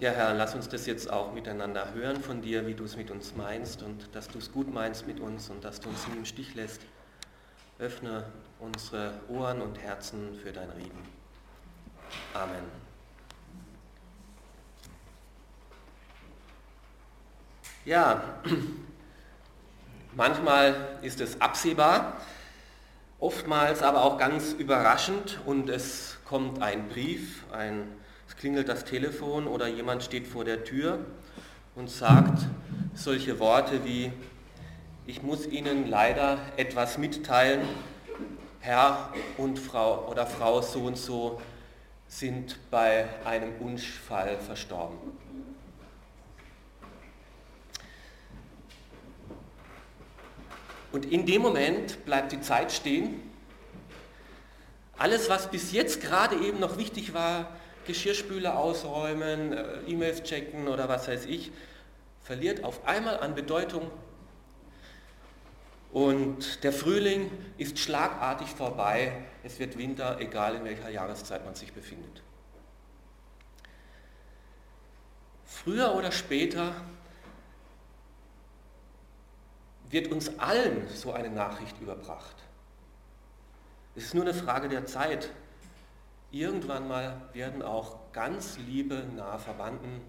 Ja, 0.00 0.12
Herr, 0.12 0.32
lass 0.32 0.54
uns 0.54 0.68
das 0.68 0.86
jetzt 0.86 1.10
auch 1.10 1.32
miteinander 1.32 1.92
hören 1.92 2.22
von 2.22 2.40
dir, 2.40 2.68
wie 2.68 2.74
du 2.74 2.84
es 2.84 2.96
mit 2.96 3.10
uns 3.10 3.34
meinst 3.34 3.82
und 3.82 4.14
dass 4.14 4.28
du 4.28 4.38
es 4.38 4.52
gut 4.52 4.72
meinst 4.72 5.08
mit 5.08 5.18
uns 5.18 5.50
und 5.50 5.64
dass 5.64 5.80
du 5.80 5.88
uns 5.88 6.06
nie 6.06 6.18
im 6.18 6.24
Stich 6.24 6.54
lässt. 6.54 6.82
Öffne 7.80 8.24
unsere 8.60 9.14
Ohren 9.28 9.60
und 9.60 9.76
Herzen 9.76 10.38
für 10.40 10.52
dein 10.52 10.70
Reden. 10.70 11.02
Amen. 12.32 12.62
Ja, 17.84 18.22
manchmal 20.14 20.76
ist 21.02 21.20
es 21.20 21.40
absehbar, 21.40 22.20
oftmals 23.18 23.82
aber 23.82 24.04
auch 24.04 24.16
ganz 24.16 24.52
überraschend 24.52 25.40
und 25.44 25.68
es 25.68 26.18
kommt 26.24 26.62
ein 26.62 26.88
Brief, 26.88 27.44
ein, 27.50 27.97
es 28.28 28.36
klingelt 28.36 28.68
das 28.68 28.84
Telefon 28.84 29.46
oder 29.46 29.66
jemand 29.66 30.02
steht 30.02 30.26
vor 30.26 30.44
der 30.44 30.62
Tür 30.62 30.98
und 31.74 31.88
sagt 31.90 32.46
solche 32.94 33.38
Worte 33.40 33.84
wie, 33.84 34.12
ich 35.06 35.22
muss 35.22 35.46
Ihnen 35.46 35.88
leider 35.88 36.38
etwas 36.58 36.98
mitteilen, 36.98 37.62
Herr 38.60 39.12
und 39.38 39.58
Frau 39.58 40.06
oder 40.10 40.26
Frau 40.26 40.60
so 40.60 40.80
und 40.80 40.98
so 40.98 41.40
sind 42.06 42.58
bei 42.70 43.06
einem 43.24 43.54
Unfall 43.60 44.36
verstorben. 44.36 44.98
Und 50.92 51.06
in 51.06 51.24
dem 51.24 51.42
Moment 51.42 52.04
bleibt 52.04 52.32
die 52.32 52.40
Zeit 52.40 52.72
stehen. 52.72 53.22
Alles, 54.98 55.30
was 55.30 55.50
bis 55.50 55.72
jetzt 55.72 56.02
gerade 56.02 56.36
eben 56.36 56.60
noch 56.60 56.76
wichtig 56.76 57.14
war, 57.14 57.48
Geschirrspüle 57.88 58.54
ausräumen, 58.54 59.52
äh, 59.52 59.80
E-Mails 59.88 60.22
checken 60.22 60.68
oder 60.68 60.88
was 60.88 61.08
weiß 61.08 61.24
ich, 61.24 61.50
verliert 62.22 62.62
auf 62.62 62.86
einmal 62.86 63.18
an 63.18 63.34
Bedeutung. 63.34 63.90
Und 65.90 66.62
der 66.62 66.72
Frühling 66.72 67.30
ist 67.56 67.78
schlagartig 67.78 68.48
vorbei. 68.48 69.24
Es 69.42 69.58
wird 69.58 69.78
Winter, 69.78 70.20
egal 70.20 70.54
in 70.54 70.64
welcher 70.64 70.90
Jahreszeit 70.90 71.44
man 71.44 71.54
sich 71.54 71.72
befindet. 71.72 72.22
Früher 75.44 75.94
oder 75.94 76.12
später 76.12 76.74
wird 79.88 80.12
uns 80.12 80.38
allen 80.38 80.86
so 80.88 81.12
eine 81.12 81.30
Nachricht 81.30 81.80
überbracht. 81.80 82.36
Es 83.96 84.04
ist 84.04 84.14
nur 84.14 84.24
eine 84.24 84.34
Frage 84.34 84.68
der 84.68 84.84
Zeit. 84.84 85.30
Irgendwann 86.30 86.88
mal 86.88 87.22
werden 87.32 87.62
auch 87.62 88.12
ganz 88.12 88.58
liebe, 88.58 89.04
nahe 89.16 89.38
Verwandten, 89.38 90.02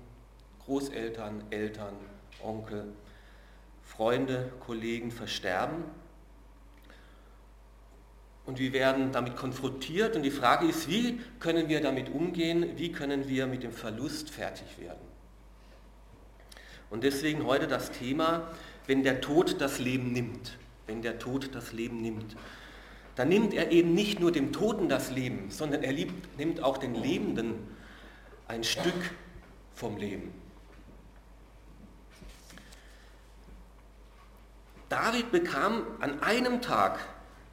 Großeltern, 0.66 1.44
Eltern, 1.50 1.94
Onkel, 2.44 2.94
Freunde, 3.84 4.52
Kollegen 4.60 5.12
versterben. 5.12 5.84
Und 8.46 8.60
wir 8.60 8.74
werden 8.74 9.12
damit 9.12 9.36
konfrontiert 9.36 10.16
und 10.16 10.24
die 10.24 10.32
Frage 10.32 10.68
ist, 10.68 10.90
wie 10.90 11.20
können 11.40 11.70
wir 11.70 11.82
damit 11.82 12.10
umgehen, 12.10 12.78
wie 12.78 12.92
können 12.92 13.28
wir 13.28 13.48
mit 13.48 13.64
dem 13.64 13.72
Verlust 13.72 14.30
fertig 14.30 14.80
werden. 14.80 15.08
Und 16.90 17.04
deswegen 17.04 17.46
heute 17.46 17.68
das 17.68 17.92
Thema, 17.92 18.48
wenn 18.88 19.04
der 19.04 19.22
Tod 19.22 19.62
das 19.62 19.80
Leben 19.80 20.12
nimmt, 20.12 20.58
wenn 20.88 21.02
der 21.02 21.20
Tod 21.20 21.54
das 21.54 21.72
Leben 21.72 22.02
nimmt, 22.02 22.36
dann 23.20 23.28
nimmt 23.28 23.54
er 23.54 23.70
eben 23.74 23.94
nicht 23.94 24.22
nur 24.22 24.32
dem 24.32 24.54
Toten 24.54 24.88
das 24.88 25.12
Leben, 25.12 25.52
sondern 25.52 25.84
er 25.84 25.92
liebt, 25.92 26.38
nimmt 26.38 26.64
auch 26.64 26.78
den 26.78 26.96
Lebenden 26.96 27.56
ein 28.48 28.64
Stück 28.64 29.12
vom 29.76 29.98
Leben. 29.98 30.34
David 34.88 35.34
bekam 35.34 35.82
an 36.00 36.24
einem 36.24 36.62
Tag 36.62 36.98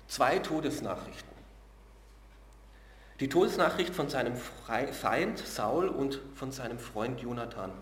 zwei 0.07 0.39
Todesnachrichten. 0.39 1.37
Die 3.19 3.29
Todesnachricht 3.29 3.93
von 3.93 4.09
seinem 4.09 4.37
Feind 4.37 5.39
Saul 5.41 5.89
und 5.89 6.21
von 6.37 6.53
seinem 6.53 6.79
Freund 6.79 7.21
Jonathan. 7.21 7.73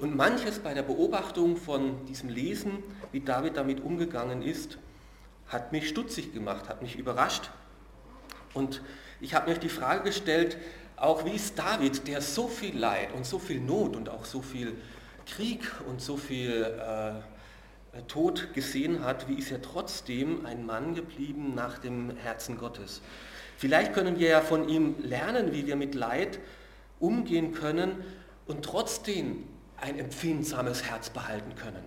Und 0.00 0.14
manches 0.16 0.58
bei 0.58 0.74
der 0.74 0.82
Beobachtung 0.82 1.56
von 1.56 2.04
diesem 2.04 2.28
Lesen, 2.28 2.82
wie 3.10 3.20
David 3.20 3.56
damit 3.56 3.82
umgegangen 3.82 4.42
ist, 4.42 4.76
hat 5.52 5.72
mich 5.72 5.88
stutzig 5.88 6.32
gemacht, 6.32 6.68
hat 6.68 6.82
mich 6.82 6.96
überrascht. 6.96 7.50
Und 8.54 8.82
ich 9.20 9.34
habe 9.34 9.50
mir 9.50 9.58
die 9.58 9.68
Frage 9.68 10.04
gestellt, 10.04 10.56
auch 10.96 11.24
wie 11.24 11.32
ist 11.32 11.58
David, 11.58 12.06
der 12.06 12.20
so 12.20 12.48
viel 12.48 12.78
Leid 12.78 13.12
und 13.12 13.26
so 13.26 13.38
viel 13.38 13.60
Not 13.60 13.96
und 13.96 14.08
auch 14.08 14.24
so 14.24 14.40
viel 14.40 14.76
Krieg 15.26 15.60
und 15.88 16.00
so 16.00 16.16
viel 16.16 16.62
äh, 16.62 18.02
Tod 18.08 18.54
gesehen 18.54 19.04
hat, 19.04 19.28
wie 19.28 19.34
ist 19.34 19.50
er 19.50 19.60
trotzdem 19.60 20.46
ein 20.46 20.64
Mann 20.64 20.94
geblieben 20.94 21.54
nach 21.54 21.78
dem 21.78 22.16
Herzen 22.16 22.56
Gottes? 22.56 23.02
Vielleicht 23.58 23.92
können 23.92 24.18
wir 24.18 24.28
ja 24.28 24.40
von 24.40 24.68
ihm 24.68 24.96
lernen, 25.02 25.52
wie 25.52 25.66
wir 25.66 25.76
mit 25.76 25.94
Leid 25.94 26.38
umgehen 26.98 27.52
können 27.52 28.02
und 28.46 28.64
trotzdem 28.64 29.44
ein 29.76 29.98
empfindsames 29.98 30.84
Herz 30.84 31.10
behalten 31.10 31.54
können. 31.54 31.84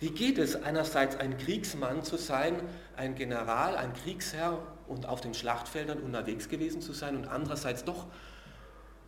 Wie 0.00 0.10
geht 0.10 0.38
es 0.38 0.56
einerseits 0.56 1.16
ein 1.16 1.36
Kriegsmann 1.36 2.02
zu 2.02 2.16
sein, 2.16 2.62
ein 2.96 3.14
General, 3.14 3.76
ein 3.76 3.92
Kriegsherr 3.92 4.58
und 4.88 5.06
auf 5.06 5.20
den 5.20 5.34
Schlachtfeldern 5.34 5.98
unterwegs 6.00 6.48
gewesen 6.48 6.80
zu 6.80 6.94
sein 6.94 7.16
und 7.16 7.28
andererseits 7.28 7.84
doch 7.84 8.06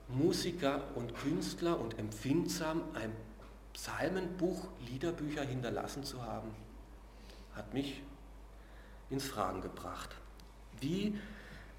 Musiker 0.08 0.82
und 0.94 1.14
Künstler 1.14 1.80
und 1.80 1.98
empfindsam 1.98 2.82
ein 2.92 3.10
Psalmenbuch, 3.72 4.68
Liederbücher 4.86 5.42
hinterlassen 5.42 6.04
zu 6.04 6.22
haben, 6.24 6.50
hat 7.56 7.72
mich 7.72 8.02
ins 9.08 9.24
Fragen 9.24 9.62
gebracht. 9.62 10.14
Wie 10.80 11.18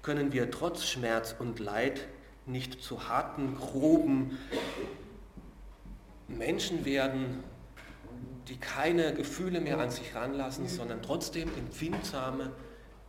können 0.02 0.32
wir 0.32 0.50
trotz 0.50 0.84
Schmerz 0.86 1.36
und 1.38 1.60
Leid 1.60 2.08
nicht 2.46 2.82
zu 2.82 3.08
harten, 3.08 3.56
groben, 3.56 4.38
Menschen 6.26 6.84
werden, 6.84 7.44
die 8.48 8.58
keine 8.58 9.14
Gefühle 9.14 9.60
mehr 9.60 9.78
an 9.78 9.90
sich 9.90 10.14
ranlassen, 10.14 10.68
sondern 10.68 11.02
trotzdem 11.02 11.48
empfindsame 11.56 12.50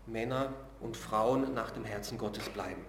Männer 0.05 0.53
und 0.79 0.95
Frauen 0.95 1.53
nach 1.53 1.71
dem 1.71 1.83
Herzen 1.83 2.17
Gottes 2.17 2.47
bleiben. 2.49 2.85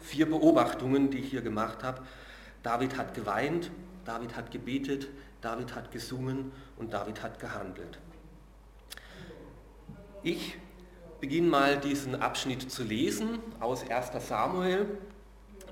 Vier 0.00 0.28
Beobachtungen, 0.28 1.10
die 1.10 1.18
ich 1.18 1.30
hier 1.30 1.42
gemacht 1.42 1.82
habe. 1.82 2.02
David 2.62 2.96
hat 2.96 3.14
geweint, 3.14 3.70
David 4.04 4.36
hat 4.36 4.50
gebetet, 4.50 5.08
David 5.40 5.74
hat 5.74 5.90
gesungen 5.92 6.52
und 6.76 6.92
David 6.92 7.22
hat 7.22 7.38
gehandelt. 7.38 7.98
Ich 10.22 10.56
beginne 11.20 11.48
mal 11.48 11.78
diesen 11.78 12.20
Abschnitt 12.20 12.70
zu 12.70 12.82
lesen 12.82 13.38
aus 13.60 13.88
1 13.88 14.26
Samuel, 14.26 14.86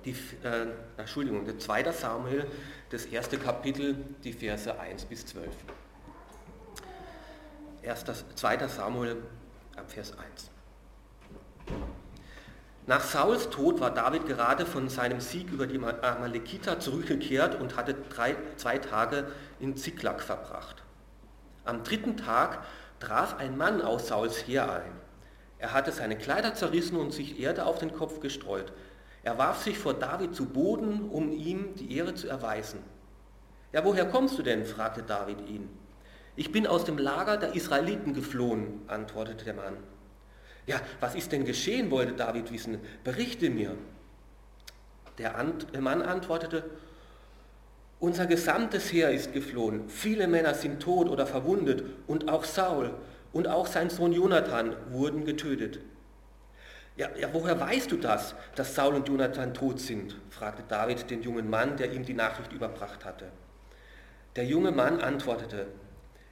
die, 0.04 0.16
äh, 0.42 0.66
Entschuldigung, 0.97 1.44
der 1.44 1.59
2. 1.59 1.92
Samuel, 1.92 2.47
das 2.92 3.06
erste 3.06 3.38
Kapitel, 3.38 3.97
die 4.22 4.34
Verse 4.34 4.78
1 4.78 5.06
bis 5.06 5.25
12. 5.25 5.48
1. 7.82 8.04
2. 8.34 8.69
Samuel 8.69 9.16
ab 9.76 9.91
Vers 9.91 10.12
1. 10.19 10.50
Nach 12.86 13.00
Sauls 13.00 13.48
Tod 13.48 13.80
war 13.80 13.92
David 13.92 14.26
gerade 14.26 14.66
von 14.66 14.91
seinem 14.91 15.20
Sieg 15.20 15.50
über 15.50 15.66
die 15.66 15.78
Amalekiter 15.78 16.80
zurückgekehrt 16.80 17.58
und 17.58 17.76
hatte 17.76 17.94
drei, 18.10 18.36
zwei 18.56 18.76
Tage 18.76 19.28
in 19.59 19.76
Ziklag 19.76 20.20
verbracht. 20.20 20.82
Am 21.64 21.84
dritten 21.84 22.19
Tag 22.19 22.64
traf 23.00 23.38
ein 23.38 23.56
Mann 23.56 23.80
aus 23.80 24.09
Sauls 24.09 24.47
Heer 24.47 24.70
ein. 24.70 24.92
Er 25.59 25.72
hatte 25.72 25.92
seine 25.92 26.19
Kleider 26.19 26.54
zerrissen 26.54 26.97
und 26.97 27.12
sich 27.12 27.41
Erde 27.41 27.64
auf 27.64 27.78
den 27.78 27.94
Kopf 27.94 28.21
gestreut. 28.21 28.72
Er 29.22 29.39
warf 29.39 29.63
sich 29.63 29.78
vor 29.78 29.95
David 29.95 30.34
zu 30.34 30.47
Boden, 30.47 31.09
um 31.09 31.33
ihm 31.33 31.74
die 31.77 31.97
Ehre 31.97 32.15
zu 32.15 32.28
erweisen. 32.28 32.80
Ja, 33.72 33.84
woher 33.84 34.07
kommst 34.07 34.39
du 34.39 34.42
denn? 34.42 34.66
fragte 34.66 35.03
David 35.03 35.48
ihn. 35.48 35.69
Ich 36.34 36.51
bin 36.51 36.66
aus 36.66 36.84
dem 36.84 36.98
Lager 36.98 37.36
der 37.36 37.54
Israeliten 37.54 38.15
geflohen, 38.15 38.83
antwortete 38.86 39.45
der 39.45 39.54
Mann. 39.54 39.77
Ja, 40.66 40.80
was 41.01 41.15
ist 41.15 41.33
denn 41.33 41.45
geschehen, 41.45 41.91
wollte 41.91 42.13
David 42.13 42.53
wissen. 42.53 42.78
Berichte 43.04 43.51
mir. 43.51 43.77
Der 45.19 45.34
Mann 45.80 46.03
antwortete, 46.03 46.65
unser 48.01 48.27
gesamtes 48.27 48.92
Heer 48.92 49.10
ist 49.10 49.33
geflohen, 49.33 49.89
viele 49.89 50.27
Männer 50.27 50.54
sind 50.54 50.80
tot 50.83 51.09
oder 51.09 51.27
verwundet 51.27 51.84
und 52.09 52.28
auch 52.28 52.45
Saul 52.45 52.95
und 53.33 53.47
auch 53.47 53.66
sein 53.66 53.91
Sohn 53.91 54.13
Jonathan 54.13 54.75
wurden 54.91 55.25
getötet. 55.25 55.80
Ja, 56.97 57.09
ja, 57.18 57.28
woher 57.33 57.59
weißt 57.59 57.91
du 57.91 57.97
das, 57.97 58.34
dass 58.54 58.74
Saul 58.74 58.94
und 58.94 59.09
Jonathan 59.09 59.54
tot 59.54 59.80
sind? 59.80 60.15
fragte 60.30 60.62
David 60.68 61.10
den 61.10 61.22
jungen 61.22 61.48
Mann, 61.48 61.77
der 61.77 61.92
ihm 61.92 62.04
die 62.04 62.15
Nachricht 62.15 62.53
überbracht 62.53 63.04
hatte. 63.04 63.28
Der 64.36 64.44
junge 64.44 64.72
Mann 64.72 65.00
antwortete, 65.00 65.66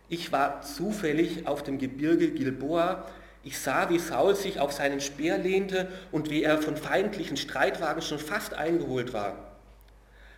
ich 0.08 0.32
war 0.32 0.60
zufällig 0.62 1.46
auf 1.46 1.62
dem 1.62 1.78
Gebirge 1.78 2.30
Gilboa, 2.30 3.06
ich 3.42 3.58
sah, 3.58 3.88
wie 3.88 3.98
Saul 3.98 4.34
sich 4.34 4.60
auf 4.60 4.72
seinen 4.72 5.00
Speer 5.00 5.38
lehnte 5.38 5.88
und 6.12 6.28
wie 6.28 6.42
er 6.42 6.58
von 6.58 6.76
feindlichen 6.76 7.38
Streitwagen 7.38 8.02
schon 8.02 8.18
fast 8.18 8.52
eingeholt 8.52 9.14
war. 9.14 9.56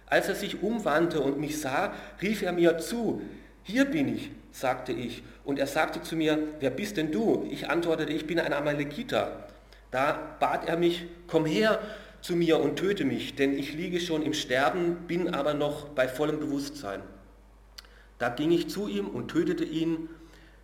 Als 0.06 0.28
er 0.28 0.36
sich 0.36 0.62
umwandte 0.62 1.20
und 1.20 1.40
mich 1.40 1.60
sah, 1.60 1.94
rief 2.20 2.42
er 2.42 2.52
mir 2.52 2.78
zu, 2.78 3.22
hier 3.64 3.86
bin 3.86 4.14
ich, 4.14 4.30
sagte 4.52 4.92
ich. 4.92 5.24
Und 5.44 5.58
er 5.58 5.66
sagte 5.66 6.02
zu 6.02 6.14
mir, 6.14 6.38
wer 6.60 6.70
bist 6.70 6.96
denn 6.96 7.10
du? 7.10 7.48
Ich 7.50 7.69
antwortete, 7.70 8.12
ich 8.12 8.26
bin 8.26 8.38
ein 8.38 8.52
Amalekiter. 8.52 9.48
Da 9.92 10.36
bat 10.40 10.68
er 10.68 10.76
mich, 10.76 11.06
komm 11.28 11.46
her 11.46 11.78
zu 12.22 12.34
mir 12.34 12.58
und 12.58 12.76
töte 12.76 13.04
mich, 13.04 13.36
denn 13.36 13.56
ich 13.56 13.74
liege 13.74 14.00
schon 14.00 14.22
im 14.22 14.32
Sterben, 14.32 15.06
bin 15.06 15.34
aber 15.34 15.54
noch 15.54 15.90
bei 15.90 16.08
vollem 16.08 16.40
Bewusstsein. 16.40 17.02
Da 18.18 18.30
ging 18.30 18.52
ich 18.52 18.70
zu 18.70 18.88
ihm 18.88 19.06
und 19.06 19.28
tötete 19.28 19.64
ihn, 19.64 20.08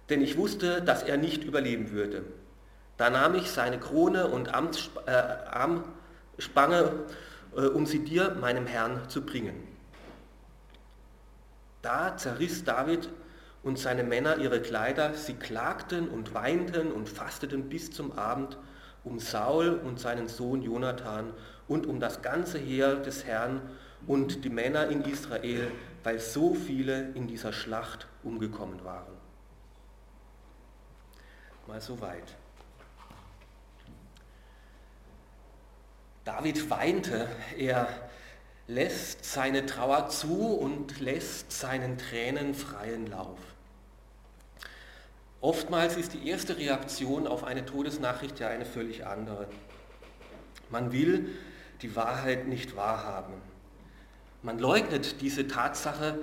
denn 0.08 0.22
ich 0.22 0.38
wusste, 0.38 0.80
dass 0.80 1.02
er 1.02 1.18
nicht 1.18 1.44
überleben 1.44 1.90
würde. 1.90 2.24
Da 2.96 3.10
nahm 3.10 3.34
ich 3.34 3.50
seine 3.50 3.78
Krone 3.78 4.28
und 4.28 4.48
äh, 4.48 5.10
Armspange, 5.10 6.92
äh, 7.54 7.60
um 7.60 7.84
sie 7.84 8.04
dir, 8.04 8.34
meinem 8.40 8.66
Herrn, 8.66 9.08
zu 9.08 9.26
bringen. 9.26 9.62
Da 11.82 12.16
zerriss 12.16 12.64
David 12.64 13.10
und 13.62 13.78
seine 13.78 14.04
Männer 14.04 14.38
ihre 14.38 14.62
Kleider, 14.62 15.12
sie 15.14 15.34
klagten 15.34 16.08
und 16.08 16.32
weinten 16.32 16.92
und 16.92 17.08
fasteten 17.08 17.68
bis 17.68 17.90
zum 17.90 18.12
Abend 18.12 18.56
um 19.04 19.18
Saul 19.18 19.80
und 19.84 20.00
seinen 20.00 20.28
Sohn 20.28 20.62
Jonathan 20.62 21.32
und 21.66 21.86
um 21.86 22.00
das 22.00 22.22
ganze 22.22 22.58
Heer 22.58 22.96
des 22.96 23.24
Herrn 23.24 23.62
und 24.06 24.44
die 24.44 24.50
Männer 24.50 24.88
in 24.88 25.02
Israel, 25.02 25.70
weil 26.04 26.18
so 26.18 26.54
viele 26.54 27.10
in 27.12 27.26
dieser 27.26 27.52
Schlacht 27.52 28.06
umgekommen 28.22 28.84
waren. 28.84 29.12
Mal 31.66 31.80
so 31.80 32.00
weit. 32.00 32.36
David 36.24 36.70
weinte, 36.70 37.28
er 37.56 37.88
lässt 38.66 39.24
seine 39.24 39.66
Trauer 39.66 40.08
zu 40.08 40.56
und 40.56 41.00
lässt 41.00 41.52
seinen 41.52 41.98
Tränen 41.98 42.54
freien 42.54 43.06
Lauf. 43.06 43.38
Oftmals 45.40 45.96
ist 45.96 46.14
die 46.14 46.28
erste 46.28 46.56
Reaktion 46.56 47.26
auf 47.26 47.44
eine 47.44 47.64
Todesnachricht 47.64 48.40
ja 48.40 48.48
eine 48.48 48.64
völlig 48.64 49.06
andere. 49.06 49.46
Man 50.70 50.92
will 50.92 51.28
die 51.82 51.94
Wahrheit 51.94 52.48
nicht 52.48 52.76
wahrhaben. 52.76 53.34
Man 54.42 54.58
leugnet 54.58 55.20
diese 55.20 55.46
Tatsache, 55.46 56.18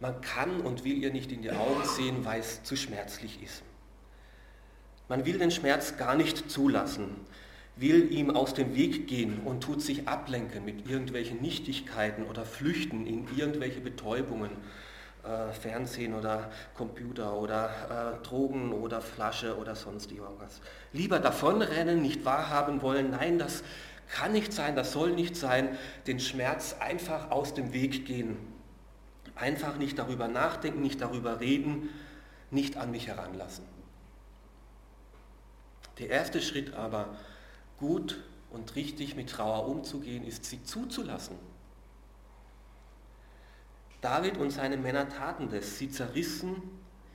man 0.00 0.20
kann 0.20 0.60
und 0.60 0.84
will 0.84 1.02
ihr 1.02 1.12
nicht 1.12 1.32
in 1.32 1.42
die 1.42 1.50
Augen 1.50 1.84
sehen, 1.84 2.24
weil 2.24 2.40
es 2.40 2.62
zu 2.62 2.76
schmerzlich 2.76 3.42
ist. 3.42 3.62
Man 5.08 5.24
will 5.26 5.38
den 5.38 5.50
Schmerz 5.50 5.96
gar 5.96 6.14
nicht 6.14 6.50
zulassen 6.50 7.26
will 7.80 8.12
ihm 8.12 8.30
aus 8.30 8.54
dem 8.54 8.76
Weg 8.76 9.06
gehen 9.06 9.40
und 9.44 9.62
tut 9.62 9.80
sich 9.80 10.06
ablenken 10.06 10.64
mit 10.64 10.88
irgendwelchen 10.88 11.40
Nichtigkeiten 11.40 12.24
oder 12.24 12.44
flüchten 12.44 13.06
in 13.06 13.26
irgendwelche 13.36 13.80
Betäubungen, 13.80 14.50
äh, 15.24 15.52
Fernsehen 15.52 16.14
oder 16.14 16.50
Computer 16.74 17.34
oder 17.34 18.18
äh, 18.20 18.26
Drogen 18.26 18.72
oder 18.72 19.00
Flasche 19.00 19.56
oder 19.56 19.74
sonst 19.74 20.12
irgendwas. 20.12 20.60
Lieber 20.92 21.18
davonrennen, 21.18 22.00
nicht 22.00 22.24
wahrhaben 22.24 22.82
wollen, 22.82 23.10
nein, 23.10 23.38
das 23.38 23.62
kann 24.08 24.32
nicht 24.32 24.52
sein, 24.52 24.76
das 24.76 24.92
soll 24.92 25.12
nicht 25.12 25.36
sein, 25.36 25.76
den 26.06 26.20
Schmerz 26.20 26.76
einfach 26.80 27.30
aus 27.30 27.54
dem 27.54 27.72
Weg 27.72 28.06
gehen. 28.06 28.36
Einfach 29.34 29.76
nicht 29.76 29.98
darüber 29.98 30.28
nachdenken, 30.28 30.82
nicht 30.82 31.00
darüber 31.00 31.40
reden, 31.40 31.88
nicht 32.50 32.76
an 32.76 32.90
mich 32.90 33.06
heranlassen. 33.06 33.64
Der 35.98 36.08
erste 36.08 36.40
Schritt 36.40 36.74
aber, 36.74 37.14
gut 37.78 38.22
und 38.50 38.74
richtig 38.74 39.16
mit 39.16 39.30
Trauer 39.30 39.68
umzugehen, 39.68 40.26
ist 40.26 40.44
sie 40.44 40.62
zuzulassen. 40.64 41.36
David 44.00 44.38
und 44.38 44.50
seine 44.50 44.76
Männer 44.76 45.08
taten 45.08 45.50
das. 45.50 45.78
Sie 45.78 45.90
zerrissen 45.90 46.62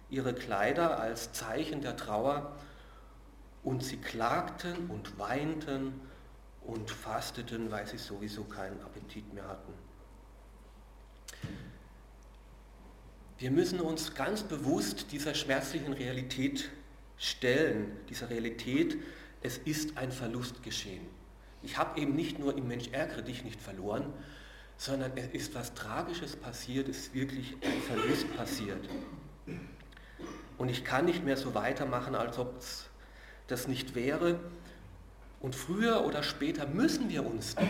ihre 0.09 0.33
Kleider 0.33 0.99
als 0.99 1.33
Zeichen 1.33 1.81
der 1.81 1.97
Trauer 1.97 2.55
und 3.63 3.83
sie 3.83 3.97
klagten 3.97 4.89
und 4.89 5.17
weinten 5.17 5.99
und 6.61 6.91
fasteten, 6.91 7.71
weil 7.71 7.87
sie 7.87 7.97
sowieso 7.97 8.43
keinen 8.43 8.81
Appetit 8.81 9.33
mehr 9.33 9.47
hatten. 9.47 9.73
Wir 13.37 13.51
müssen 13.51 13.81
uns 13.81 14.15
ganz 14.15 14.43
bewusst 14.43 15.11
dieser 15.11 15.33
schmerzlichen 15.33 15.93
Realität 15.93 16.69
stellen, 17.17 17.97
dieser 18.09 18.29
Realität, 18.29 18.97
es 19.41 19.57
ist 19.57 19.97
ein 19.97 20.11
Verlust 20.11 20.63
geschehen. 20.63 21.05
Ich 21.61 21.77
habe 21.77 21.99
eben 21.99 22.15
nicht 22.15 22.39
nur 22.39 22.57
im 22.57 22.67
Mensch 22.67 22.89
ärgere 22.91 23.23
dich 23.23 23.43
nicht 23.43 23.61
verloren, 23.61 24.13
sondern 24.77 25.15
es 25.15 25.27
ist 25.27 25.55
was 25.55 25.73
Tragisches 25.73 26.35
passiert, 26.35 26.89
es 26.89 26.97
ist 26.97 27.13
wirklich 27.13 27.55
ein 27.63 27.81
Verlust 27.81 28.35
passiert. 28.35 28.87
Und 30.57 30.69
ich 30.69 30.83
kann 30.83 31.05
nicht 31.05 31.23
mehr 31.23 31.37
so 31.37 31.53
weitermachen, 31.53 32.15
als 32.15 32.37
ob 32.37 32.57
es 32.57 32.85
das 33.47 33.67
nicht 33.67 33.95
wäre. 33.95 34.39
Und 35.39 35.55
früher 35.55 36.05
oder 36.05 36.23
später 36.23 36.67
müssen 36.67 37.09
wir 37.09 37.25
uns 37.25 37.55
dem 37.55 37.69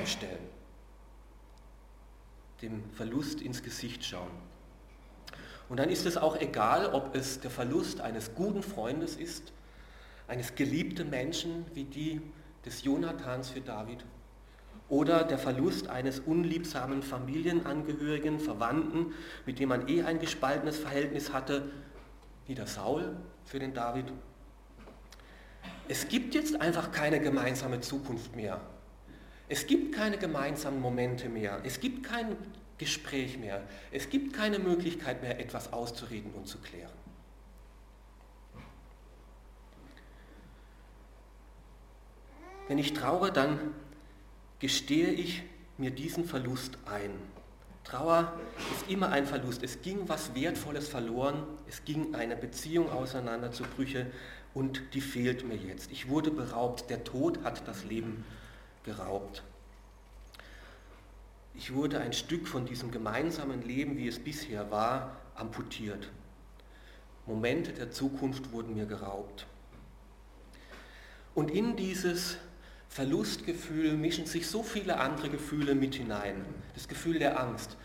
dem 2.62 2.90
Verlust 2.92 3.42
ins 3.42 3.64
Gesicht 3.64 4.06
schauen. 4.06 4.32
Und 5.68 5.78
dann 5.78 5.90
ist 5.90 6.06
es 6.06 6.16
auch 6.16 6.40
egal, 6.40 6.94
ob 6.94 7.16
es 7.16 7.42
der 7.42 7.52
Verlust 7.52 8.00
eines 8.00 8.34
guten 8.34 8.64
Freundes 8.64 9.18
ist 9.18 9.52
eines 10.28 10.56
geliebten 10.56 11.10
Menschen 11.10 11.66
wie 11.74 11.84
die 11.84 12.22
des 12.66 12.84
Jonathans 12.84 13.50
für 13.50 13.62
David 13.62 14.04
oder 14.88 15.24
der 15.24 15.38
Verlust 15.38 15.88
eines 15.88 16.20
unliebsamen 16.20 17.02
Familienangehörigen, 17.02 18.40
Verwandten, 18.40 19.14
mit 19.46 19.60
dem 19.60 19.70
man 19.70 19.88
eh 19.88 20.04
ein 20.04 20.20
gespaltenes 20.20 20.78
Verhältnis 20.78 21.34
hatte, 21.34 21.72
wie 22.46 22.56
der 22.56 22.68
Saul 22.68 23.16
für 23.46 23.60
den 23.60 23.74
David. 23.74 24.06
Es 25.88 26.08
gibt 26.08 26.36
jetzt 26.36 26.62
einfach 26.62 26.92
keine 26.92 27.20
gemeinsame 27.20 27.82
Zukunft 27.82 28.36
mehr. 28.36 28.62
Es 29.48 29.68
gibt 29.68 29.96
keine 29.96 30.18
gemeinsamen 30.18 30.82
Momente 30.82 31.30
mehr. 31.30 31.62
Es 31.64 31.80
gibt 31.80 32.04
kein 32.04 32.36
Gespräch 32.78 33.38
mehr. 33.38 33.64
Es 33.92 34.10
gibt 34.10 34.34
keine 34.34 34.60
Möglichkeit 34.60 35.22
mehr, 35.22 35.40
etwas 35.40 35.72
auszureden 35.72 36.32
und 36.34 36.48
zu 36.48 36.58
klären. 36.60 36.92
Wenn 42.68 42.80
ich 42.80 42.94
traure, 42.94 43.32
dann 43.32 43.60
gestehe 44.60 45.10
ich 45.10 45.44
mir 45.78 45.92
diesen 45.92 46.26
Verlust 46.26 46.78
ein. 46.86 47.12
Trauer 47.84 48.34
ist 48.74 48.90
immer 48.90 49.10
ein 49.10 49.28
Verlust. 49.28 49.62
Es 49.64 49.82
ging 49.82 50.10
was 50.10 50.34
Wertvolles 50.34 50.88
verloren, 50.88 51.44
es 51.68 51.86
ging 51.86 52.16
eine 52.16 52.36
Beziehung 52.36 52.90
auseinander 52.90 53.52
zu 53.52 53.64
Brüche 53.64 54.08
und 54.54 54.82
die 54.94 55.02
fehlt 55.02 55.48
mir 55.48 55.56
jetzt. 55.56 55.92
Ich 55.92 56.10
wurde 56.10 56.32
beraubt, 56.32 56.90
der 56.90 57.04
Tod 57.04 57.44
hat 57.44 57.68
das 57.68 57.84
Leben 57.84 58.26
geraubt. 58.84 59.44
Ich 61.54 61.74
wurde 61.74 62.00
ein 62.00 62.14
Stück 62.14 62.48
von 62.48 62.66
diesem 62.66 62.92
gemeinsamen 62.92 63.62
Leben, 63.62 63.98
wie 63.98 64.08
es 64.08 64.20
bisher 64.20 64.72
war, 64.72 65.16
amputiert. 65.36 66.10
Momente 67.26 67.72
der 67.72 67.92
Zukunft 67.92 68.52
wurden 68.52 68.76
mir 68.76 68.86
geraubt. 68.86 69.46
Und 71.34 71.52
in 71.52 71.76
dieses 71.76 72.38
Verlustgefühl 72.96 73.98
mischen 73.98 74.26
sich 74.26 74.48
so 74.48 74.64
viele 74.64 75.02
andere 75.02 75.30
Gefühle 75.30 75.76
mit 75.76 75.96
hinein. 75.96 76.46
Das 76.76 76.88
Gefühl 76.88 77.20
der 77.20 77.38
Angst. 77.38 77.76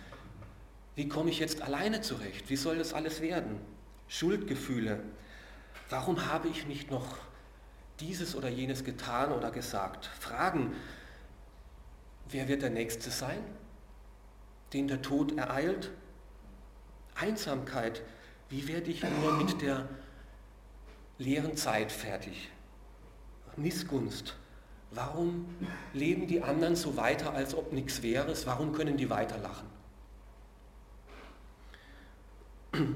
Wie 0.95 1.09
komme 1.09 1.31
ich 1.31 1.41
jetzt 1.41 1.63
alleine 1.63 2.01
zurecht? 2.01 2.49
Wie 2.49 2.55
soll 2.55 2.79
das 2.79 2.95
alles 2.95 3.21
werden? 3.21 3.61
Schuldgefühle. 4.07 5.03
Warum 5.89 6.27
habe 6.27 6.47
ich 6.47 6.69
nicht 6.69 6.93
noch 6.93 7.17
dieses 7.99 8.37
oder 8.37 8.49
jenes 8.49 8.85
getan 8.85 9.33
oder 9.33 9.51
gesagt? 9.51 10.07
Fragen. 10.07 10.75
Wer 12.29 12.47
wird 12.47 12.63
der 12.63 12.71
Nächste 12.71 13.11
sein, 13.11 13.43
den 14.73 14.87
der 14.87 15.03
Tod 15.03 15.37
ereilt? 15.37 15.91
Einsamkeit. 17.17 18.03
Wie 18.49 18.69
werde 18.69 18.93
ich 18.93 19.03
nur 19.03 19.33
mit 19.33 19.61
der 19.61 19.89
leeren 21.19 21.57
Zeit 21.57 21.91
fertig? 21.91 22.53
Missgunst. 23.57 24.37
Warum 24.93 25.47
leben 25.93 26.27
die 26.27 26.43
anderen 26.43 26.75
so 26.75 26.97
weiter, 26.97 27.33
als 27.33 27.55
ob 27.55 27.73
nichts 27.73 28.03
wäre? 28.03 28.35
Warum 28.45 28.73
können 28.73 28.97
die 28.97 29.09
weiter 29.09 29.39
lachen? 29.39 29.69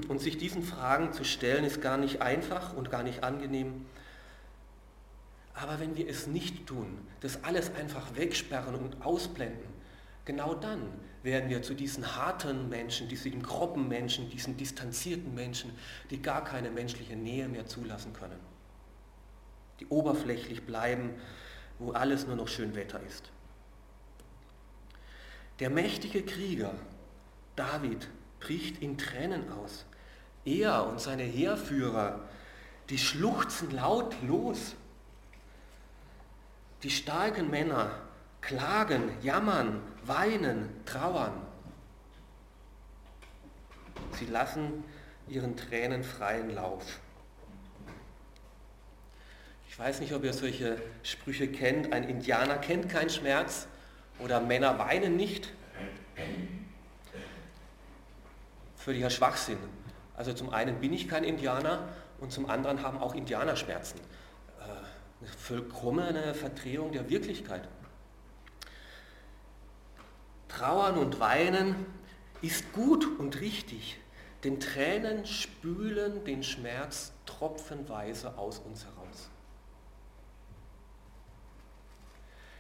Und 0.08 0.20
sich 0.20 0.38
diesen 0.38 0.62
Fragen 0.62 1.12
zu 1.12 1.24
stellen, 1.24 1.64
ist 1.64 1.80
gar 1.80 1.96
nicht 1.96 2.20
einfach 2.20 2.74
und 2.74 2.90
gar 2.90 3.02
nicht 3.02 3.22
angenehm. 3.22 3.86
Aber 5.52 5.78
wenn 5.78 5.96
wir 5.96 6.08
es 6.08 6.26
nicht 6.26 6.66
tun, 6.66 6.98
das 7.20 7.44
alles 7.44 7.72
einfach 7.74 8.16
wegsperren 8.16 8.74
und 8.74 9.04
ausblenden, 9.04 9.68
genau 10.24 10.54
dann 10.54 10.82
werden 11.22 11.48
wir 11.48 11.62
zu 11.62 11.74
diesen 11.74 12.16
harten 12.16 12.68
Menschen, 12.68 13.08
diesen 13.08 13.42
groben 13.42 13.86
Menschen, 13.86 14.28
diesen 14.30 14.56
distanzierten 14.56 15.32
Menschen, 15.32 15.70
die 16.10 16.20
gar 16.20 16.42
keine 16.42 16.70
menschliche 16.70 17.14
Nähe 17.14 17.48
mehr 17.48 17.66
zulassen 17.66 18.12
können, 18.12 18.38
die 19.78 19.86
oberflächlich 19.86 20.66
bleiben 20.66 21.14
wo 21.78 21.92
alles 21.92 22.26
nur 22.26 22.36
noch 22.36 22.48
schön 22.48 22.74
Wetter 22.74 23.00
ist. 23.00 23.30
Der 25.60 25.70
mächtige 25.70 26.22
Krieger 26.22 26.74
David 27.56 28.08
bricht 28.40 28.82
in 28.82 28.98
Tränen 28.98 29.50
aus. 29.52 29.84
Er 30.44 30.86
und 30.86 31.00
seine 31.00 31.22
Heerführer, 31.22 32.20
die 32.90 32.98
schluchzen 32.98 33.70
laut 33.70 34.14
los. 34.22 34.74
Die 36.82 36.90
starken 36.90 37.50
Männer 37.50 37.90
klagen, 38.40 39.10
jammern, 39.22 39.80
weinen, 40.04 40.68
trauern. 40.84 41.32
Sie 44.18 44.26
lassen 44.26 44.84
ihren 45.28 45.56
Tränen 45.56 46.04
freien 46.04 46.54
Lauf. 46.54 47.00
Ich 49.74 49.80
weiß 49.80 49.98
nicht, 49.98 50.12
ob 50.12 50.22
ihr 50.22 50.32
solche 50.32 50.80
Sprüche 51.02 51.48
kennt. 51.48 51.92
Ein 51.92 52.04
Indianer 52.04 52.58
kennt 52.58 52.88
keinen 52.88 53.10
Schmerz 53.10 53.66
oder 54.20 54.40
Männer 54.40 54.78
weinen 54.78 55.16
nicht. 55.16 55.52
Völliger 58.76 59.10
Schwachsinn. 59.10 59.58
Also 60.16 60.32
zum 60.32 60.50
einen 60.50 60.78
bin 60.78 60.92
ich 60.92 61.08
kein 61.08 61.24
Indianer 61.24 61.88
und 62.20 62.30
zum 62.30 62.48
anderen 62.48 62.82
haben 62.82 62.98
auch 62.98 63.16
Indianer 63.16 63.56
Schmerzen. 63.56 63.98
Äh, 64.60 64.62
eine 64.62 65.32
vollkommene 65.36 66.34
Verdrehung 66.34 66.92
der 66.92 67.10
Wirklichkeit. 67.10 67.66
Trauern 70.46 70.98
und 70.98 71.18
Weinen 71.18 71.74
ist 72.42 72.72
gut 72.72 73.18
und 73.18 73.40
richtig, 73.40 73.98
denn 74.44 74.60
Tränen 74.60 75.26
spülen 75.26 76.22
den 76.24 76.44
Schmerz 76.44 77.10
tropfenweise 77.26 78.38
aus 78.38 78.60
uns 78.60 78.84
heraus. 78.84 78.93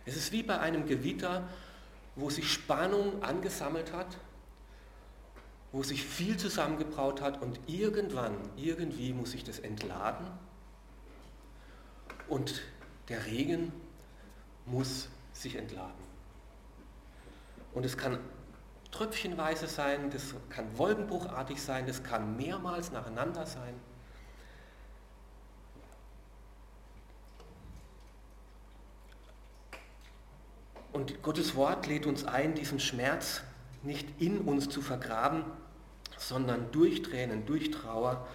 Es 0.06 0.16
ist 0.16 0.32
wie 0.32 0.42
bei 0.42 0.58
einem 0.58 0.86
Gewitter, 0.86 1.48
wo 2.16 2.30
sich 2.30 2.52
Spannung 2.52 3.22
angesammelt 3.22 3.92
hat, 3.92 4.18
wo 5.72 5.82
sich 5.82 6.04
viel 6.04 6.36
zusammengebraut 6.36 7.20
hat 7.20 7.42
und 7.42 7.58
irgendwann, 7.66 8.36
irgendwie 8.56 9.12
muss 9.12 9.32
sich 9.32 9.44
das 9.44 9.58
entladen 9.58 10.26
und 12.28 12.62
der 13.08 13.26
Regen 13.26 13.72
muss 14.66 15.08
sich 15.32 15.56
entladen. 15.56 16.04
Und 17.72 17.84
es 17.84 17.96
kann 17.96 18.18
tröpfchenweise 18.92 19.66
sein, 19.66 20.10
das 20.10 20.34
kann 20.48 20.78
wolkenbruchartig 20.78 21.60
sein, 21.60 21.86
das 21.86 22.04
kann 22.04 22.36
mehrmals 22.36 22.92
nacheinander 22.92 23.44
sein. 23.44 23.74
Und 30.94 31.22
Gottes 31.24 31.56
Wort 31.56 31.88
lädt 31.88 32.06
uns 32.06 32.24
ein, 32.24 32.54
diesen 32.54 32.78
Schmerz 32.78 33.42
nicht 33.82 34.22
in 34.22 34.38
uns 34.42 34.68
zu 34.68 34.80
vergraben, 34.80 35.44
sondern 36.16 36.70
durch 36.70 37.02
Tränen, 37.02 37.46
durch 37.46 37.72
Trauer, 37.72 38.28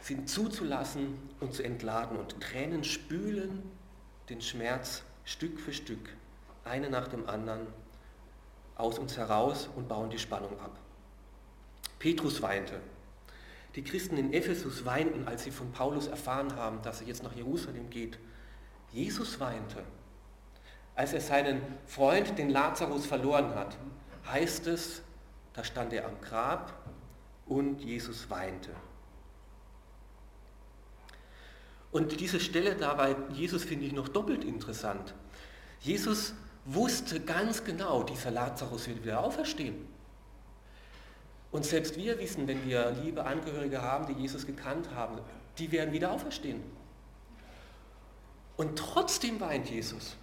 sie 0.00 0.24
zuzulassen 0.24 1.18
und 1.38 1.52
zu 1.52 1.62
entladen. 1.62 2.16
Und 2.16 2.40
Tränen 2.40 2.82
spülen 2.82 3.62
den 4.30 4.40
Schmerz 4.40 5.02
Stück 5.26 5.60
für 5.60 5.74
Stück, 5.74 6.08
eine 6.64 6.88
nach 6.88 7.08
dem 7.08 7.28
anderen, 7.28 7.66
aus 8.76 8.98
uns 8.98 9.18
heraus 9.18 9.68
und 9.76 9.86
bauen 9.86 10.08
die 10.08 10.18
Spannung 10.18 10.58
ab. 10.60 10.78
Petrus 11.98 12.40
weinte. 12.40 12.80
Die 13.76 13.84
Christen 13.84 14.16
in 14.16 14.32
Ephesus 14.32 14.86
weinten, 14.86 15.28
als 15.28 15.44
sie 15.44 15.50
von 15.50 15.72
Paulus 15.72 16.06
erfahren 16.06 16.56
haben, 16.56 16.80
dass 16.80 17.02
er 17.02 17.06
jetzt 17.06 17.22
nach 17.22 17.34
Jerusalem 17.34 17.90
geht. 17.90 18.18
Jesus 18.92 19.40
weinte 19.40 19.84
als 21.00 21.14
er 21.14 21.22
seinen 21.22 21.62
Freund, 21.86 22.36
den 22.36 22.50
Lazarus, 22.50 23.06
verloren 23.06 23.54
hat, 23.54 23.74
heißt 24.30 24.66
es, 24.66 25.00
da 25.54 25.64
stand 25.64 25.94
er 25.94 26.04
am 26.04 26.20
Grab 26.20 26.74
und 27.46 27.80
Jesus 27.80 28.28
weinte. 28.28 28.68
Und 31.90 32.20
diese 32.20 32.38
Stelle 32.38 32.76
dabei, 32.76 33.16
Jesus 33.32 33.64
finde 33.64 33.86
ich 33.86 33.94
noch 33.94 34.08
doppelt 34.08 34.44
interessant. 34.44 35.14
Jesus 35.80 36.34
wusste 36.66 37.18
ganz 37.20 37.64
genau, 37.64 38.02
dieser 38.02 38.30
Lazarus 38.30 38.86
wird 38.86 39.02
wieder 39.02 39.24
auferstehen. 39.24 39.88
Und 41.50 41.64
selbst 41.64 41.96
wir 41.96 42.18
wissen, 42.18 42.46
wenn 42.46 42.66
wir 42.66 42.90
liebe 43.02 43.24
Angehörige 43.24 43.80
haben, 43.80 44.06
die 44.14 44.20
Jesus 44.20 44.44
gekannt 44.44 44.90
haben, 44.94 45.18
die 45.56 45.72
werden 45.72 45.94
wieder 45.94 46.12
auferstehen. 46.12 46.60
Und 48.58 48.78
trotzdem 48.78 49.40
weint 49.40 49.70
Jesus. 49.70 50.18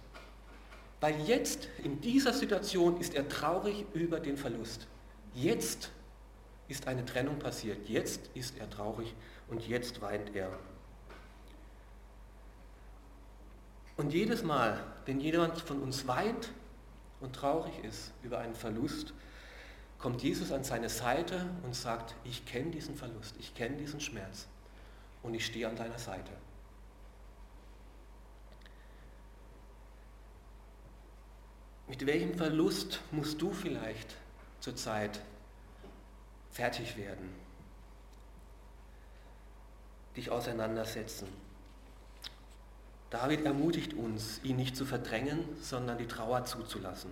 Weil 1.00 1.20
jetzt, 1.22 1.68
in 1.84 2.00
dieser 2.00 2.32
Situation, 2.32 3.00
ist 3.00 3.14
er 3.14 3.28
traurig 3.28 3.86
über 3.94 4.18
den 4.18 4.36
Verlust. 4.36 4.86
Jetzt 5.34 5.90
ist 6.66 6.86
eine 6.88 7.04
Trennung 7.04 7.38
passiert. 7.38 7.88
Jetzt 7.88 8.30
ist 8.34 8.58
er 8.58 8.68
traurig 8.68 9.14
und 9.48 9.66
jetzt 9.66 10.00
weint 10.00 10.34
er. 10.34 10.50
Und 13.96 14.12
jedes 14.12 14.42
Mal, 14.42 14.84
wenn 15.06 15.20
jemand 15.20 15.60
von 15.60 15.82
uns 15.82 16.06
weint 16.06 16.52
und 17.20 17.34
traurig 17.34 17.72
ist 17.84 18.12
über 18.22 18.38
einen 18.38 18.54
Verlust, 18.54 19.12
kommt 19.98 20.22
Jesus 20.22 20.52
an 20.52 20.62
seine 20.62 20.88
Seite 20.88 21.46
und 21.64 21.74
sagt, 21.74 22.14
ich 22.24 22.46
kenne 22.46 22.70
diesen 22.70 22.94
Verlust, 22.94 23.34
ich 23.40 23.54
kenne 23.54 23.76
diesen 23.76 24.00
Schmerz 24.00 24.46
und 25.22 25.34
ich 25.34 25.44
stehe 25.44 25.68
an 25.68 25.74
deiner 25.74 25.98
Seite. 25.98 26.30
Mit 31.98 32.06
welchem 32.06 32.34
Verlust 32.34 33.00
musst 33.10 33.42
du 33.42 33.52
vielleicht 33.52 34.14
zurzeit 34.60 35.20
fertig 36.52 36.96
werden? 36.96 37.28
Dich 40.14 40.30
auseinandersetzen? 40.30 41.26
David 43.10 43.44
ermutigt 43.44 43.94
uns, 43.94 44.38
ihn 44.44 44.54
nicht 44.54 44.76
zu 44.76 44.86
verdrängen, 44.86 45.40
sondern 45.60 45.98
die 45.98 46.06
Trauer 46.06 46.44
zuzulassen. 46.44 47.10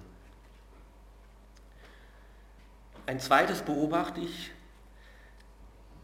Ein 3.07 3.19
zweites 3.19 3.63
beobachte 3.63 4.21
ich, 4.21 4.53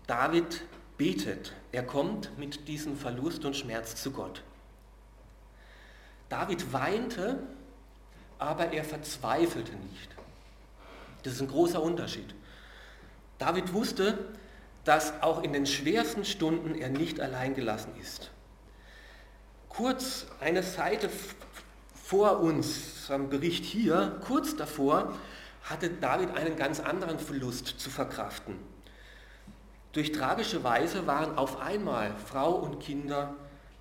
David 0.09 0.65
betet. 0.99 1.53
Er 1.71 1.87
kommt 1.87 2.37
mit 2.37 2.67
diesem 2.67 2.97
Verlust 2.97 3.45
und 3.45 3.57
Schmerz 3.57 4.03
zu 4.03 4.11
Gott. 4.11 4.43
David 6.29 6.73
weinte, 6.73 7.39
aber 8.43 8.73
er 8.73 8.85
verzweifelte 8.85 9.73
nicht. 9.73 10.09
Das 11.23 11.35
ist 11.35 11.41
ein 11.41 11.49
großer 11.49 11.83
Unterschied. 11.83 12.35
David 13.39 13.73
wusste, 13.73 14.19
dass 14.85 15.23
auch 15.23 15.43
in 15.43 15.53
den 15.53 15.67
schwersten 15.67 16.25
Stunden 16.25 16.75
er 16.75 16.89
nicht 16.89 17.21
allein 17.21 17.55
gelassen 17.55 17.93
ist. 18.01 18.31
Kurz 19.69 20.27
eine 20.41 20.63
Seite 20.63 21.09
vor 21.95 22.41
uns, 22.41 23.11
am 23.11 23.31
Bericht 23.31 23.65
hier, 23.65 24.21
kurz 24.27 24.57
davor, 24.57 25.17
hatte 25.63 25.89
David 25.89 26.37
einen 26.37 26.57
ganz 26.57 26.81
anderen 26.81 27.19
Verlust 27.19 27.69
zu 27.69 27.91
verkraften. 27.91 28.57
Durch 29.93 30.11
tragische 30.13 30.65
Weise 30.65 31.07
waren 31.07 31.39
auf 31.39 31.61
einmal 31.61 32.15
Frau 32.27 32.53
und 32.53 32.81
Kinder 32.81 33.35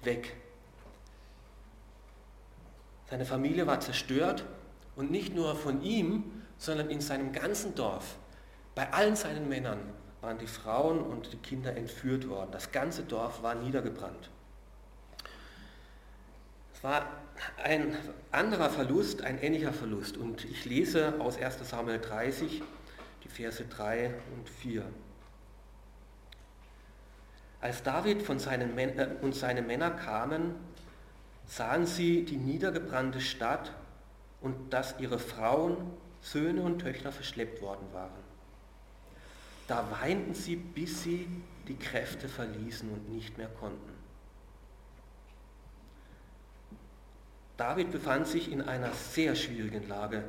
weg. 0.04 0.36
Seine 3.12 3.26
Familie 3.26 3.68
war 3.68 3.82
zerstört 3.82 4.46
und 4.96 5.12
nicht 5.12 5.36
nur 5.36 5.58
von 5.58 5.82
ihm, 5.82 6.24
sondern 6.58 6.90
in 6.90 7.02
seinem 7.02 7.34
ganzen 7.34 7.76
Dorf. 7.76 8.16
Bei 8.74 8.94
allen 8.94 9.18
seinen 9.18 9.50
Männern 9.50 9.80
waren 10.22 10.38
die 10.38 10.48
Frauen 10.48 11.02
und 11.02 11.34
die 11.34 11.38
Kinder 11.38 11.76
entführt 11.76 12.30
worden. 12.30 12.52
Das 12.54 12.72
ganze 12.72 13.04
Dorf 13.04 13.44
war 13.44 13.54
niedergebrannt. 13.56 14.30
Es 16.74 16.82
war 16.86 17.06
ein 17.62 17.98
anderer 18.32 18.70
Verlust, 18.70 19.24
ein 19.24 19.44
ähnlicher 19.44 19.74
Verlust. 19.74 20.16
Und 20.16 20.46
ich 20.46 20.64
lese 20.64 21.20
aus 21.20 21.38
1 21.38 21.70
Samuel 21.70 22.00
30, 22.00 22.64
die 23.26 23.28
Verse 23.28 23.66
3 23.66 24.14
und 24.38 24.48
4. 24.48 24.86
Als 27.60 27.84
David 27.84 28.22
von 28.22 28.40
seinen 28.40 28.78
äh, 28.78 29.10
und 29.22 29.36
seine 29.36 29.62
Männer 29.62 29.92
kamen, 29.92 30.56
sahen 31.52 31.86
sie 31.86 32.24
die 32.24 32.38
niedergebrannte 32.38 33.20
Stadt 33.20 33.74
und 34.40 34.72
dass 34.72 34.98
ihre 35.00 35.20
Frauen, 35.20 35.76
Söhne 36.22 36.62
und 36.62 36.80
Töchter 36.80 37.12
verschleppt 37.12 37.62
worden 37.62 37.86
waren. 37.92 38.24
Da 39.68 39.86
weinten 40.02 40.34
sie, 40.34 40.56
bis 40.56 41.04
sie 41.04 41.28
die 41.68 41.76
Kräfte 41.76 42.30
verließen 42.30 42.90
und 42.90 43.10
nicht 43.10 43.38
mehr 43.38 43.50
konnten. 43.50 43.92
David 47.58 47.92
befand 47.92 48.28
sich 48.28 48.50
in 48.50 48.62
einer 48.62 48.94
sehr 48.94 49.36
schwierigen 49.36 49.90
Lage, 49.90 50.24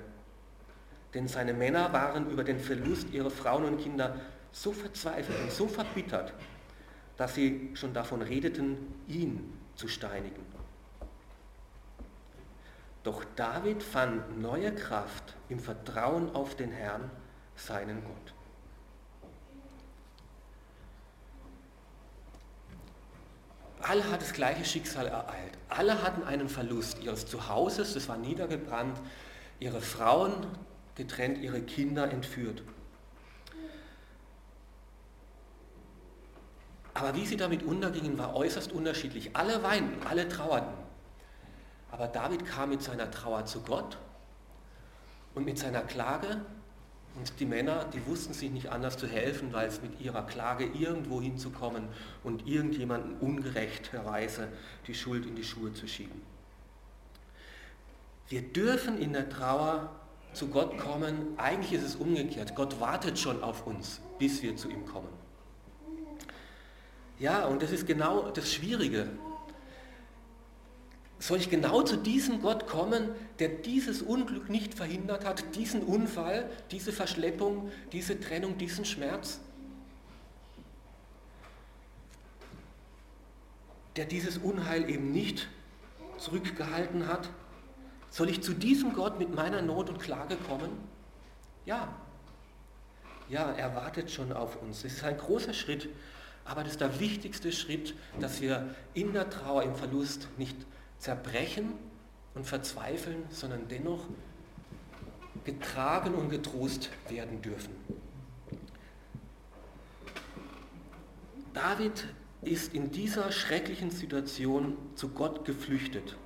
denn 1.14 1.29
seine 1.29 1.55
Männer 1.55 1.93
waren 1.93 2.31
über 2.31 2.43
den 2.43 2.59
Verlust 2.59 3.11
ihrer 3.12 3.31
Frauen 3.31 3.64
und 3.64 3.79
Kinder 3.81 4.17
so 4.50 4.73
verzweifelt 4.73 5.38
und 5.41 5.52
so 5.52 5.69
verbittert, 5.69 6.33
dass 7.17 7.37
sie 7.37 7.71
schon 7.75 7.95
davon 7.95 8.23
redeten, 8.23 8.76
ihn 9.07 9.57
zu 9.76 9.87
steinigen. 9.87 10.52
Doch 13.03 13.25
David 13.37 13.83
fand 13.83 14.41
neue 14.41 14.75
Kraft 14.75 15.35
im 15.49 15.59
Vertrauen 15.59 16.35
auf 16.35 16.55
den 16.55 16.71
Herrn, 16.71 17.11
seinen 17.57 18.03
Gott. 18.05 18.35
Alle 23.81 24.09
hat 24.09 24.23
das 24.23 24.33
gleiche 24.33 24.65
Schicksal 24.65 25.07
ereilt. 25.07 25.59
Alle 25.69 26.03
hatten 26.03 26.23
einen 26.23 26.49
Verlust 26.49 27.03
ihres 27.03 27.27
Zuhauses, 27.27 27.95
das 27.95 28.09
war 28.09 28.17
niedergebrannt, 28.17 29.01
ihre 29.59 29.81
Frauen 29.81 30.47
getrennt, 30.95 31.39
ihre 31.39 31.61
Kinder 31.61 32.09
entführt. 32.09 32.63
Aber 36.95 37.17
wie 37.17 37.27
sie 37.27 37.37
damit 37.37 37.65
untergingen, 37.65 38.19
war 38.19 38.37
äußerst 38.37 38.71
unterschiedlich. 38.71 39.35
Alle 39.35 39.63
weinten, 39.65 40.07
alle 40.07 40.29
trauerten. 40.29 40.82
Aber 41.93 42.09
David 42.09 42.47
kam 42.47 42.71
mit 42.71 42.83
seiner 42.83 43.11
Trauer 43.11 43.45
zu 43.45 43.61
Gott 43.61 43.99
und 45.35 45.45
mit 45.45 45.59
seiner 45.59 45.83
Klage. 45.83 46.41
Und 47.15 47.39
die 47.39 47.45
Männer, 47.45 47.85
die 47.93 48.05
wussten 48.07 48.33
sich 48.33 48.51
nicht 48.51 48.71
anders 48.71 48.97
zu 48.97 49.07
helfen, 49.07 49.53
weil 49.53 49.69
es 49.69 49.83
mit 49.83 50.01
ihrer 50.01 50.23
Klage 50.23 50.65
irgendwo 50.65 51.21
hinzukommen 51.21 51.85
und 52.25 52.49
irgendjemanden 52.49 53.19
ungerechterweise 53.21 54.49
die 54.87 54.95
Schuld 54.95 55.27
in 55.27 55.37
die 55.37 55.45
Schuhe 55.45 55.75
zu 55.75 55.87
schieben. 55.87 56.23
Wir 58.31 58.41
dürfen 58.41 58.99
in 58.99 59.13
der 59.13 59.29
Trauer 59.29 59.91
zu 60.33 60.49
Gott 60.49 60.79
kommen. 60.79 61.35
Eigentlich 61.37 61.75
ist 61.75 61.85
es 61.85 61.97
umgekehrt. 61.97 62.55
Gott 62.55 62.81
wartet 62.81 63.19
schon 63.19 63.43
auf 63.43 63.67
uns, 63.67 64.01
bis 64.19 64.43
wir 64.43 64.57
zu 64.57 64.71
ihm 64.71 64.87
kommen. 64.87 65.13
Ja, 67.19 67.45
und 67.45 67.61
das 67.63 67.71
ist 67.71 67.87
genau 67.87 68.31
das 68.31 68.51
Schwierige 68.51 69.11
soll 71.23 71.38
ich 71.38 71.50
genau 71.50 71.83
zu 71.83 71.97
diesem 71.97 72.43
Gott 72.43 72.67
kommen, 72.67 73.11
der 73.38 73.49
dieses 73.49 74.02
Unglück 74.02 74.50
nicht 74.50 74.75
verhindert 74.75 75.25
hat, 75.25 75.55
diesen 75.55 75.85
Unfall, 75.85 76.50
diese 76.73 76.91
Verschleppung, 76.91 77.71
diese 77.93 78.19
Trennung, 78.19 78.59
diesen 78.59 78.85
Schmerz? 78.85 79.38
Der 83.95 84.05
dieses 84.05 84.38
Unheil 84.38 84.91
eben 84.91 85.12
nicht 85.12 85.49
zurückgehalten 86.19 87.07
hat? 87.07 87.31
Soll 88.11 88.29
ich 88.29 88.43
zu 88.43 88.52
diesem 88.52 88.93
Gott 88.93 89.21
mit 89.21 89.33
meiner 89.33 89.62
Not 89.62 89.91
und 89.91 90.00
Klage 90.00 90.35
kommen? 90.35 90.71
Ja. 91.67 91.95
Ja, 93.29 93.52
er 93.52 93.76
wartet 93.76 94.11
schon 94.11 94.33
auf 94.33 94.61
uns. 94.61 94.83
Es 94.83 94.95
ist 94.95 95.05
ein 95.05 95.19
großer 95.19 95.55
Schritt, 95.55 95.88
aber 96.45 96.64
das 96.64 96.73
ist 96.73 96.81
der 96.81 96.99
wichtigste 96.99 97.52
Schritt, 97.52 97.95
dass 98.19 98.41
wir 98.41 98.75
in 98.93 99.12
der 99.12 99.31
Trauer, 99.31 99.62
im 99.62 99.76
Verlust 99.76 100.26
nicht 100.37 100.57
zerbrechen 101.03 101.73
und 102.37 102.47
verzweifeln, 102.47 103.25
sondern 103.29 103.67
dennoch 103.67 104.07
getragen 105.43 106.15
und 106.15 106.31
getrost 106.31 106.91
werden 107.09 107.43
dürfen. 107.43 107.75
David 111.53 112.07
ist 112.43 112.73
in 112.73 112.93
dieser 112.93 113.33
schrecklichen 113.33 113.91
Situation 113.91 114.77
zu 114.95 115.09
Gott 115.09 115.45
geflüchtet 115.45 116.17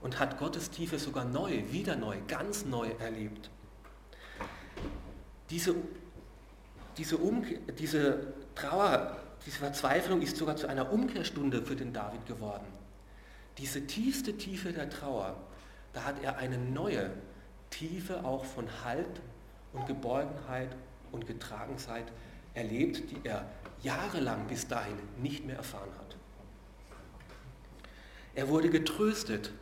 und 0.00 0.20
hat 0.20 0.38
Gottes 0.38 0.70
Tiefe 0.70 1.00
sogar 1.00 1.24
neu, 1.24 1.64
wieder 1.72 1.96
neu, 1.96 2.16
ganz 2.28 2.64
neu 2.64 2.88
erlebt. 3.00 3.50
Diese, 5.50 5.74
diese, 6.96 7.16
Umkehr, 7.16 7.58
diese 7.76 8.32
Trauer, 8.54 9.16
diese 9.44 9.58
Verzweiflung 9.58 10.22
ist 10.22 10.36
sogar 10.36 10.54
zu 10.54 10.68
einer 10.68 10.92
Umkehrstunde 10.92 11.62
für 11.62 11.74
den 11.74 11.92
David 11.92 12.24
geworden 12.26 12.79
diese 13.60 13.86
tiefste 13.86 14.36
Tiefe 14.36 14.72
der 14.72 14.88
Trauer, 14.88 15.36
da 15.92 16.04
hat 16.04 16.22
er 16.22 16.38
eine 16.38 16.56
neue 16.56 17.10
Tiefe 17.68 18.24
auch 18.24 18.44
von 18.44 18.66
Halt 18.84 19.20
und 19.72 19.86
Geborgenheit 19.86 20.74
und 21.12 21.26
Getragenheit 21.26 22.10
erlebt, 22.54 23.10
die 23.10 23.20
er 23.28 23.46
jahrelang 23.82 24.46
bis 24.46 24.66
dahin 24.66 24.96
nicht 25.20 25.44
mehr 25.46 25.56
erfahren 25.56 25.90
hat. 25.98 26.16
Er 28.34 28.48
wurde 28.48 28.70
getröstet, 28.70 29.52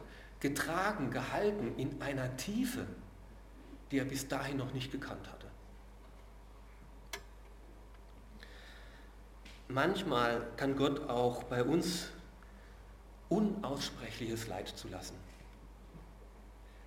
getragen, 0.41 1.11
gehalten 1.11 1.75
in 1.77 2.01
einer 2.01 2.37
Tiefe, 2.37 2.87
die 3.91 3.99
er 3.99 4.05
bis 4.05 4.29
dahin 4.29 4.59
noch 4.59 4.73
nicht 4.73 4.93
gekannt 4.93 5.27
hatte. 5.29 5.47
Manchmal 9.69 10.47
kann 10.57 10.77
Gott 10.77 11.09
auch 11.09 11.43
bei 11.45 11.65
uns 11.65 12.09
unaussprechliches 13.29 14.47
Leid 14.47 14.69
zu 14.69 14.89
lassen, 14.89 15.17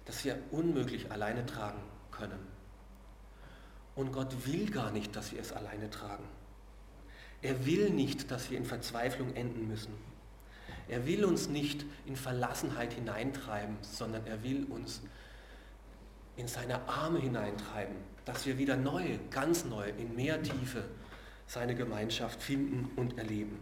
das 0.05 0.23
wir 0.25 0.37
unmöglich 0.51 1.11
alleine 1.11 1.45
tragen 1.45 1.81
können. 2.11 2.39
Und 3.95 4.11
Gott 4.11 4.47
will 4.47 4.69
gar 4.69 4.91
nicht, 4.91 5.15
dass 5.15 5.31
wir 5.31 5.41
es 5.41 5.51
alleine 5.51 5.89
tragen. 5.89 6.27
Er 7.41 7.65
will 7.65 7.89
nicht, 7.89 8.31
dass 8.31 8.49
wir 8.49 8.57
in 8.57 8.65
Verzweiflung 8.65 9.35
enden 9.35 9.67
müssen. 9.67 9.93
Er 10.87 11.05
will 11.05 11.25
uns 11.25 11.47
nicht 11.47 11.85
in 12.05 12.15
Verlassenheit 12.15 12.93
hineintreiben, 12.93 13.77
sondern 13.81 14.25
er 14.27 14.43
will 14.43 14.65
uns 14.65 15.01
in 16.37 16.47
seine 16.47 16.87
Arme 16.87 17.19
hineintreiben, 17.19 17.95
dass 18.25 18.45
wir 18.45 18.57
wieder 18.57 18.77
neu, 18.77 19.19
ganz 19.29 19.65
neu, 19.65 19.89
in 19.89 20.15
mehr 20.15 20.41
Tiefe 20.41 20.83
seine 21.47 21.75
Gemeinschaft 21.75 22.41
finden 22.41 22.89
und 22.95 23.17
erleben. 23.17 23.59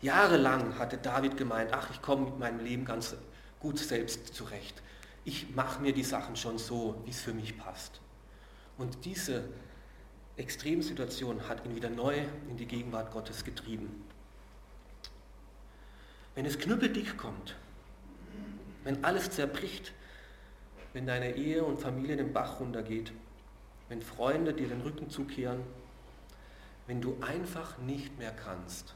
Jahrelang 0.00 0.78
hatte 0.78 0.96
David 0.96 1.36
gemeint, 1.36 1.72
ach, 1.72 1.90
ich 1.90 2.00
komme 2.00 2.26
mit 2.26 2.38
meinem 2.38 2.60
Leben 2.60 2.84
ganz 2.84 3.16
gut 3.58 3.78
selbst 3.78 4.34
zurecht. 4.34 4.80
Ich 5.24 5.54
mache 5.54 5.82
mir 5.82 5.92
die 5.92 6.04
Sachen 6.04 6.36
schon 6.36 6.58
so, 6.58 7.00
wie 7.04 7.10
es 7.10 7.20
für 7.20 7.34
mich 7.34 7.58
passt. 7.58 8.00
Und 8.76 9.04
diese 9.04 9.44
Extremsituation 10.36 11.48
hat 11.48 11.66
ihn 11.66 11.74
wieder 11.74 11.90
neu 11.90 12.16
in 12.48 12.56
die 12.56 12.66
Gegenwart 12.66 13.10
Gottes 13.10 13.44
getrieben. 13.44 14.04
Wenn 16.36 16.46
es 16.46 16.58
knüppeldick 16.58 17.18
kommt, 17.18 17.56
wenn 18.84 19.04
alles 19.04 19.32
zerbricht, 19.32 19.92
wenn 20.92 21.06
deine 21.06 21.34
Ehe 21.34 21.64
und 21.64 21.80
Familie 21.80 22.16
den 22.16 22.32
Bach 22.32 22.60
runtergeht, 22.60 23.12
wenn 23.88 24.00
Freunde 24.00 24.54
dir 24.54 24.68
den 24.68 24.80
Rücken 24.82 25.10
zukehren, 25.10 25.62
wenn 26.86 27.00
du 27.00 27.18
einfach 27.20 27.78
nicht 27.78 28.16
mehr 28.18 28.30
kannst, 28.30 28.94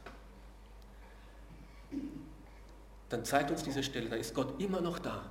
dann 3.09 3.25
zeigt 3.25 3.51
uns 3.51 3.63
diese 3.63 3.83
Stelle, 3.83 4.09
da 4.09 4.15
ist 4.15 4.33
Gott 4.33 4.61
immer 4.61 4.81
noch 4.81 4.99
da. 4.99 5.29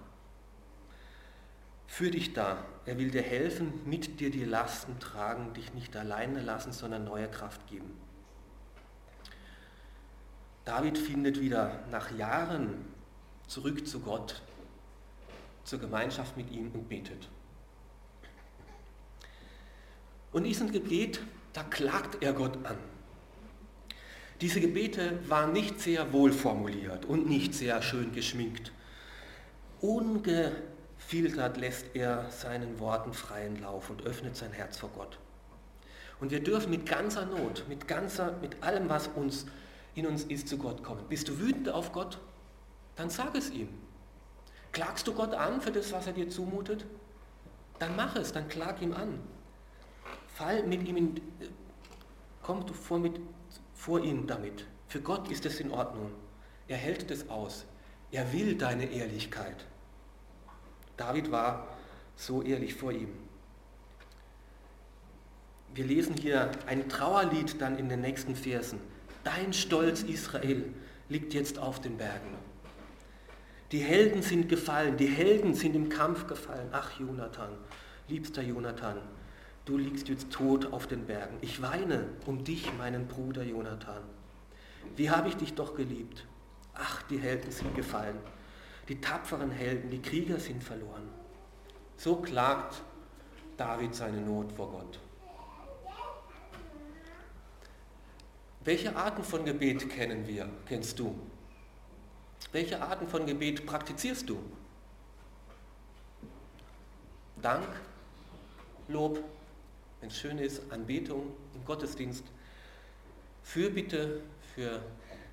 Für 1.86 2.10
dich 2.10 2.32
da. 2.32 2.64
Er 2.86 2.98
will 2.98 3.10
dir 3.10 3.22
helfen, 3.22 3.80
mit 3.84 4.20
dir 4.20 4.30
die 4.30 4.44
Lasten 4.44 4.98
tragen, 4.98 5.52
dich 5.52 5.74
nicht 5.74 5.94
alleine 5.96 6.40
lassen, 6.40 6.72
sondern 6.72 7.04
neue 7.04 7.28
Kraft 7.28 7.66
geben. 7.66 7.90
David 10.64 10.96
findet 10.96 11.40
wieder 11.40 11.84
nach 11.90 12.10
Jahren 12.12 12.86
zurück 13.46 13.86
zu 13.86 14.00
Gott, 14.00 14.42
zur 15.64 15.80
Gemeinschaft 15.80 16.36
mit 16.36 16.50
ihm 16.50 16.70
und 16.72 16.88
betet. 16.88 17.28
Und 20.32 20.44
in 20.44 20.48
diesem 20.48 20.72
Gebet, 20.72 21.20
da 21.52 21.62
klagt 21.62 22.22
er 22.22 22.32
Gott 22.32 22.64
an. 22.64 22.78
Diese 24.42 24.60
Gebete 24.60 25.20
waren 25.28 25.52
nicht 25.52 25.80
sehr 25.80 26.12
wohl 26.12 26.32
formuliert 26.32 27.04
und 27.04 27.28
nicht 27.28 27.54
sehr 27.54 27.80
schön 27.80 28.10
geschminkt. 28.10 28.72
Ungefiltert 29.80 31.58
lässt 31.58 31.94
er 31.94 32.28
seinen 32.28 32.80
Worten 32.80 33.12
freien 33.12 33.62
Lauf 33.62 33.88
und 33.88 34.02
öffnet 34.02 34.36
sein 34.36 34.50
Herz 34.50 34.78
vor 34.78 34.90
Gott. 34.96 35.20
Und 36.18 36.32
wir 36.32 36.42
dürfen 36.42 36.70
mit 36.70 36.86
ganzer 36.86 37.24
Not, 37.24 37.66
mit, 37.68 37.86
ganzer, 37.86 38.36
mit 38.40 38.60
allem, 38.64 38.88
was 38.88 39.06
uns 39.14 39.46
in 39.94 40.08
uns 40.08 40.24
ist, 40.24 40.48
zu 40.48 40.58
Gott 40.58 40.82
kommen. 40.82 41.04
Bist 41.08 41.28
du 41.28 41.38
wütend 41.38 41.68
auf 41.68 41.92
Gott? 41.92 42.18
Dann 42.96 43.10
sag 43.10 43.36
es 43.36 43.48
ihm. 43.50 43.68
Klagst 44.72 45.06
du 45.06 45.14
Gott 45.14 45.34
an 45.34 45.60
für 45.60 45.70
das, 45.70 45.92
was 45.92 46.08
er 46.08 46.14
dir 46.14 46.28
zumutet? 46.28 46.84
Dann 47.78 47.94
mach 47.94 48.16
es, 48.16 48.32
dann 48.32 48.48
klag 48.48 48.82
ihm 48.82 48.92
an. 48.92 49.20
Fall 50.34 50.64
mit 50.64 50.82
ihm 50.88 50.96
in, 50.96 51.20
komm 52.42 52.66
du 52.66 52.74
vor 52.74 52.98
mit 52.98 53.20
vor 53.82 54.00
ihm 54.00 54.28
damit. 54.28 54.64
Für 54.86 55.00
Gott 55.00 55.28
ist 55.28 55.44
es 55.44 55.58
in 55.58 55.72
Ordnung. 55.72 56.12
Er 56.68 56.76
hält 56.76 57.10
es 57.10 57.28
aus. 57.28 57.66
Er 58.12 58.32
will 58.32 58.54
deine 58.54 58.84
Ehrlichkeit. 58.84 59.66
David 60.96 61.32
war 61.32 61.66
so 62.14 62.42
ehrlich 62.42 62.74
vor 62.74 62.92
ihm. 62.92 63.08
Wir 65.74 65.84
lesen 65.84 66.14
hier 66.14 66.52
ein 66.68 66.88
Trauerlied 66.88 67.60
dann 67.60 67.76
in 67.76 67.88
den 67.88 68.02
nächsten 68.02 68.36
Versen. 68.36 68.78
Dein 69.24 69.52
Stolz 69.52 70.04
Israel 70.04 70.72
liegt 71.08 71.34
jetzt 71.34 71.58
auf 71.58 71.80
den 71.80 71.96
Bergen. 71.96 72.36
Die 73.72 73.80
Helden 73.80 74.22
sind 74.22 74.48
gefallen, 74.48 74.96
die 74.96 75.08
Helden 75.08 75.54
sind 75.54 75.74
im 75.74 75.88
Kampf 75.88 76.28
gefallen. 76.28 76.68
Ach 76.70 77.00
Jonathan, 77.00 77.50
liebster 78.06 78.42
Jonathan, 78.42 78.98
du 79.64 79.76
liegst 79.76 80.08
jetzt 80.08 80.30
tot 80.30 80.72
auf 80.72 80.86
den 80.86 81.06
Bergen. 81.06 81.36
Ich 81.40 81.62
weine 81.62 82.08
um 82.26 82.44
dich, 82.44 82.72
meinen 82.76 83.06
Bruder 83.06 83.42
Jonathan. 83.42 84.02
Wie 84.96 85.10
habe 85.10 85.28
ich 85.28 85.36
dich 85.36 85.54
doch 85.54 85.74
geliebt. 85.74 86.26
Ach, 86.74 87.02
die 87.02 87.18
Helden 87.18 87.50
sind 87.50 87.74
gefallen. 87.74 88.18
Die 88.88 89.00
tapferen 89.00 89.50
Helden, 89.50 89.90
die 89.90 90.02
Krieger 90.02 90.38
sind 90.38 90.62
verloren. 90.62 91.08
So 91.96 92.16
klagt 92.16 92.82
David 93.56 93.94
seine 93.94 94.20
Not 94.20 94.52
vor 94.52 94.70
Gott. 94.70 94.98
Welche 98.64 98.94
Arten 98.94 99.24
von 99.24 99.44
Gebet 99.44 99.88
kennen 99.90 100.26
wir, 100.26 100.48
kennst 100.66 100.98
du? 100.98 101.18
Welche 102.52 102.80
Arten 102.80 103.08
von 103.08 103.26
Gebet 103.26 103.66
praktizierst 103.66 104.28
du? 104.28 104.38
Dank, 107.40 107.66
Lob, 108.88 109.18
wenn 110.02 110.10
es 110.10 110.18
schön 110.18 110.38
ist, 110.38 110.60
Anbetung 110.72 111.32
im 111.54 111.64
Gottesdienst, 111.64 112.24
Fürbitte 113.44 114.20
für 114.52 114.82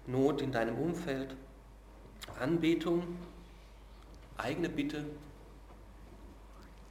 Not 0.05 0.41
in 0.41 0.51
deinem 0.51 0.77
Umfeld, 0.77 1.35
Anbetung, 2.39 3.17
eigene 4.37 4.69
Bitte. 4.69 5.05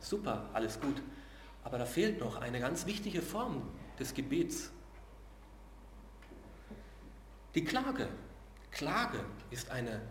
Super, 0.00 0.50
alles 0.52 0.80
gut. 0.80 1.00
Aber 1.62 1.78
da 1.78 1.86
fehlt 1.86 2.18
noch 2.18 2.40
eine 2.40 2.58
ganz 2.58 2.84
wichtige 2.84 3.22
Form 3.22 3.62
des 3.98 4.12
Gebets. 4.12 4.72
Die 7.54 7.64
Klage. 7.64 8.08
Klage 8.72 9.24
ist 9.52 9.70
eine 9.70 10.02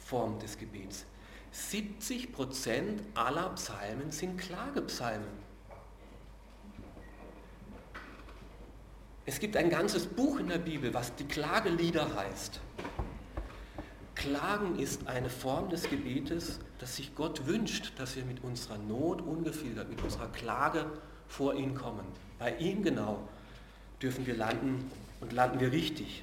Form 0.00 0.40
des 0.40 0.58
Gebets. 0.58 1.06
70% 1.52 2.98
aller 3.14 3.50
Psalmen 3.50 4.10
sind 4.10 4.36
Klagepsalmen. 4.36 5.43
Es 9.26 9.40
gibt 9.40 9.56
ein 9.56 9.70
ganzes 9.70 10.06
Buch 10.06 10.38
in 10.38 10.48
der 10.48 10.58
Bibel, 10.58 10.92
was 10.92 11.14
die 11.14 11.24
Klagelieder 11.24 12.14
heißt. 12.14 12.60
Klagen 14.14 14.78
ist 14.78 15.08
eine 15.08 15.30
Form 15.30 15.70
des 15.70 15.88
Gebetes, 15.88 16.60
dass 16.78 16.96
sich 16.96 17.14
Gott 17.14 17.46
wünscht, 17.46 17.94
dass 17.96 18.16
wir 18.16 18.24
mit 18.26 18.44
unserer 18.44 18.76
Not 18.76 19.22
ungefiltert, 19.22 19.88
mit 19.88 20.02
unserer 20.02 20.28
Klage 20.28 20.84
vor 21.26 21.54
ihn 21.54 21.74
kommen. 21.74 22.04
Bei 22.38 22.54
ihm 22.56 22.82
genau 22.82 23.26
dürfen 24.02 24.26
wir 24.26 24.36
landen 24.36 24.90
und 25.22 25.32
landen 25.32 25.58
wir 25.58 25.72
richtig. 25.72 26.22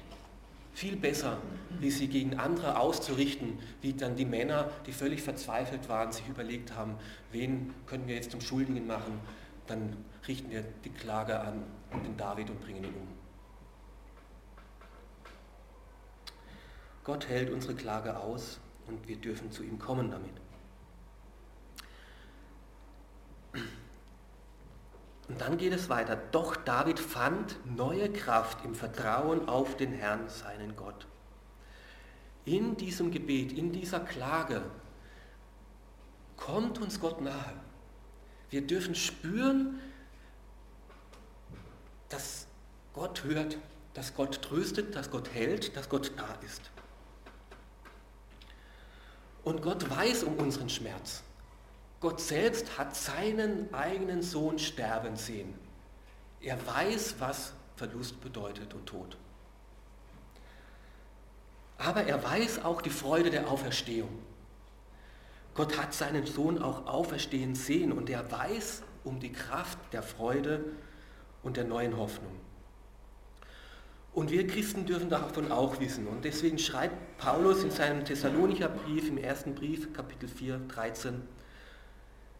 Viel 0.72 0.94
besser, 0.94 1.38
wie 1.80 1.90
sie 1.90 2.06
gegen 2.06 2.38
andere 2.38 2.78
auszurichten, 2.78 3.58
wie 3.80 3.94
dann 3.94 4.14
die 4.14 4.24
Männer, 4.24 4.70
die 4.86 4.92
völlig 4.92 5.22
verzweifelt 5.22 5.88
waren, 5.88 6.12
sich 6.12 6.28
überlegt 6.28 6.76
haben, 6.76 6.94
wen 7.32 7.74
können 7.86 8.06
wir 8.06 8.14
jetzt 8.14 8.30
zum 8.30 8.40
Schuldigen 8.40 8.86
machen, 8.86 9.18
dann 9.66 9.96
richten 10.28 10.50
wir 10.50 10.62
die 10.84 10.90
Klage 10.90 11.40
an 11.40 11.64
den 12.00 12.16
David 12.16 12.48
und 12.50 12.60
bringen 12.60 12.84
ihn 12.84 12.94
um. 12.94 13.08
Gott 17.04 17.28
hält 17.28 17.50
unsere 17.50 17.74
Klage 17.74 18.16
aus 18.16 18.60
und 18.86 19.08
wir 19.08 19.16
dürfen 19.16 19.50
zu 19.50 19.62
ihm 19.62 19.78
kommen 19.78 20.10
damit. 20.10 20.34
Und 25.28 25.40
dann 25.40 25.56
geht 25.56 25.72
es 25.72 25.88
weiter. 25.88 26.16
Doch 26.16 26.56
David 26.56 26.98
fand 26.98 27.56
neue 27.64 28.12
Kraft 28.12 28.64
im 28.64 28.74
Vertrauen 28.74 29.48
auf 29.48 29.76
den 29.76 29.92
Herrn, 29.92 30.28
seinen 30.28 30.76
Gott. 30.76 31.06
In 32.44 32.76
diesem 32.76 33.10
Gebet, 33.10 33.52
in 33.52 33.72
dieser 33.72 34.00
Klage 34.00 34.62
kommt 36.36 36.80
uns 36.80 37.00
Gott 37.00 37.20
nahe. 37.20 37.54
Wir 38.50 38.66
dürfen 38.66 38.94
spüren, 38.94 39.80
dass 42.12 42.46
Gott 42.92 43.24
hört, 43.24 43.56
dass 43.94 44.14
Gott 44.14 44.42
tröstet, 44.42 44.94
dass 44.94 45.10
Gott 45.10 45.32
hält, 45.32 45.76
dass 45.76 45.88
Gott 45.88 46.12
da 46.16 46.34
ist. 46.44 46.70
Und 49.44 49.62
Gott 49.62 49.88
weiß 49.90 50.24
um 50.24 50.36
unseren 50.36 50.68
Schmerz. 50.68 51.22
Gott 52.00 52.20
selbst 52.20 52.78
hat 52.78 52.96
seinen 52.96 53.72
eigenen 53.72 54.22
Sohn 54.22 54.58
sterben 54.58 55.16
sehen. 55.16 55.54
Er 56.40 56.64
weiß, 56.66 57.16
was 57.18 57.52
Verlust 57.76 58.20
bedeutet 58.20 58.74
und 58.74 58.86
Tod. 58.86 59.16
Aber 61.78 62.04
er 62.04 62.22
weiß 62.22 62.64
auch 62.64 62.82
die 62.82 62.90
Freude 62.90 63.30
der 63.30 63.48
Auferstehung. 63.50 64.18
Gott 65.54 65.78
hat 65.78 65.92
seinen 65.94 66.26
Sohn 66.26 66.62
auch 66.62 66.86
auferstehen 66.86 67.54
sehen 67.54 67.92
und 67.92 68.08
er 68.08 68.30
weiß 68.30 68.82
um 69.04 69.20
die 69.20 69.32
Kraft 69.32 69.78
der 69.92 70.02
Freude 70.02 70.64
und 71.42 71.56
der 71.56 71.64
neuen 71.64 71.96
Hoffnung. 71.96 72.32
Und 74.14 74.30
wir 74.30 74.46
Christen 74.46 74.84
dürfen 74.84 75.08
davon 75.08 75.50
auch 75.50 75.80
wissen. 75.80 76.06
Und 76.06 76.24
deswegen 76.24 76.58
schreibt 76.58 77.16
Paulus 77.18 77.64
in 77.64 77.70
seinem 77.70 78.04
Thessalonicher 78.04 78.68
Brief, 78.68 79.08
im 79.08 79.16
ersten 79.16 79.54
Brief, 79.54 79.92
Kapitel 79.94 80.28
4, 80.28 80.60
13, 80.68 81.22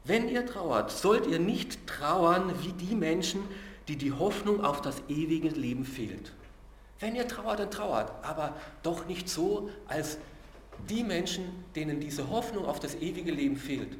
wenn 0.05 0.29
ihr 0.29 0.45
trauert, 0.45 0.91
sollt 0.91 1.27
ihr 1.27 1.39
nicht 1.39 1.87
trauern 1.87 2.53
wie 2.63 2.73
die 2.73 2.95
Menschen, 2.95 3.41
die 3.89 3.97
die 3.97 4.13
Hoffnung 4.13 4.65
auf 4.65 4.81
das 4.81 5.01
ewige 5.09 5.49
Leben 5.49 5.85
fehlt. 5.85 6.33
Wenn 6.99 7.15
ihr 7.15 7.27
trauert, 7.29 7.61
dann 7.61 7.71
trauert, 7.71 8.13
aber 8.23 8.57
doch 8.83 9.07
nicht 9.07 9.29
so, 9.29 9.71
als 9.87 10.19
die 10.89 11.05
Menschen, 11.05 11.65
denen 11.77 12.01
diese 12.01 12.31
Hoffnung 12.31 12.65
auf 12.65 12.81
das 12.81 12.97
ewige 12.97 13.31
Leben 13.31 13.57
fehlt. 13.57 13.97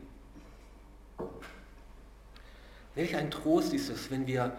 Welch 2.95 3.17
ein 3.17 3.31
Trost 3.31 3.73
ist 3.73 3.89
es, 3.89 4.11
wenn 4.11 4.27
wir 4.27 4.57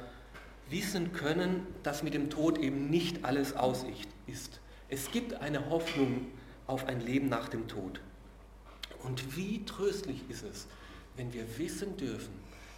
wissen 0.74 1.14
können, 1.14 1.66
dass 1.84 2.04
mit 2.04 2.14
dem 2.14 2.30
Tod 2.30 2.58
eben 2.58 2.90
nicht 2.90 3.24
alles 3.24 3.56
aus 3.56 3.86
ist. 4.28 4.60
Es 4.90 5.12
gibt 5.12 5.36
eine 5.36 5.70
Hoffnung 5.70 6.26
auf 6.68 6.88
ein 6.88 7.00
Leben 7.00 7.30
nach 7.30 7.48
dem 7.48 7.68
Tod. 7.68 8.02
Und 9.04 9.38
wie 9.38 9.64
tröstlich 9.66 10.30
ist 10.30 10.44
es, 10.44 10.68
wenn 11.16 11.32
wir 11.32 11.58
wissen 11.58 11.96
dürfen, 11.96 12.34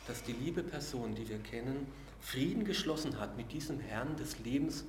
dass 0.07 0.23
die 0.23 0.33
liebe 0.33 0.61
Person, 0.61 1.15
die 1.15 1.27
wir 1.27 1.39
kennen, 1.39 1.87
Frieden 2.19 2.65
geschlossen 2.65 3.19
hat 3.19 3.37
mit 3.37 3.51
diesem 3.53 3.79
Herrn 3.79 4.15
des 4.17 4.39
Lebens 4.39 4.83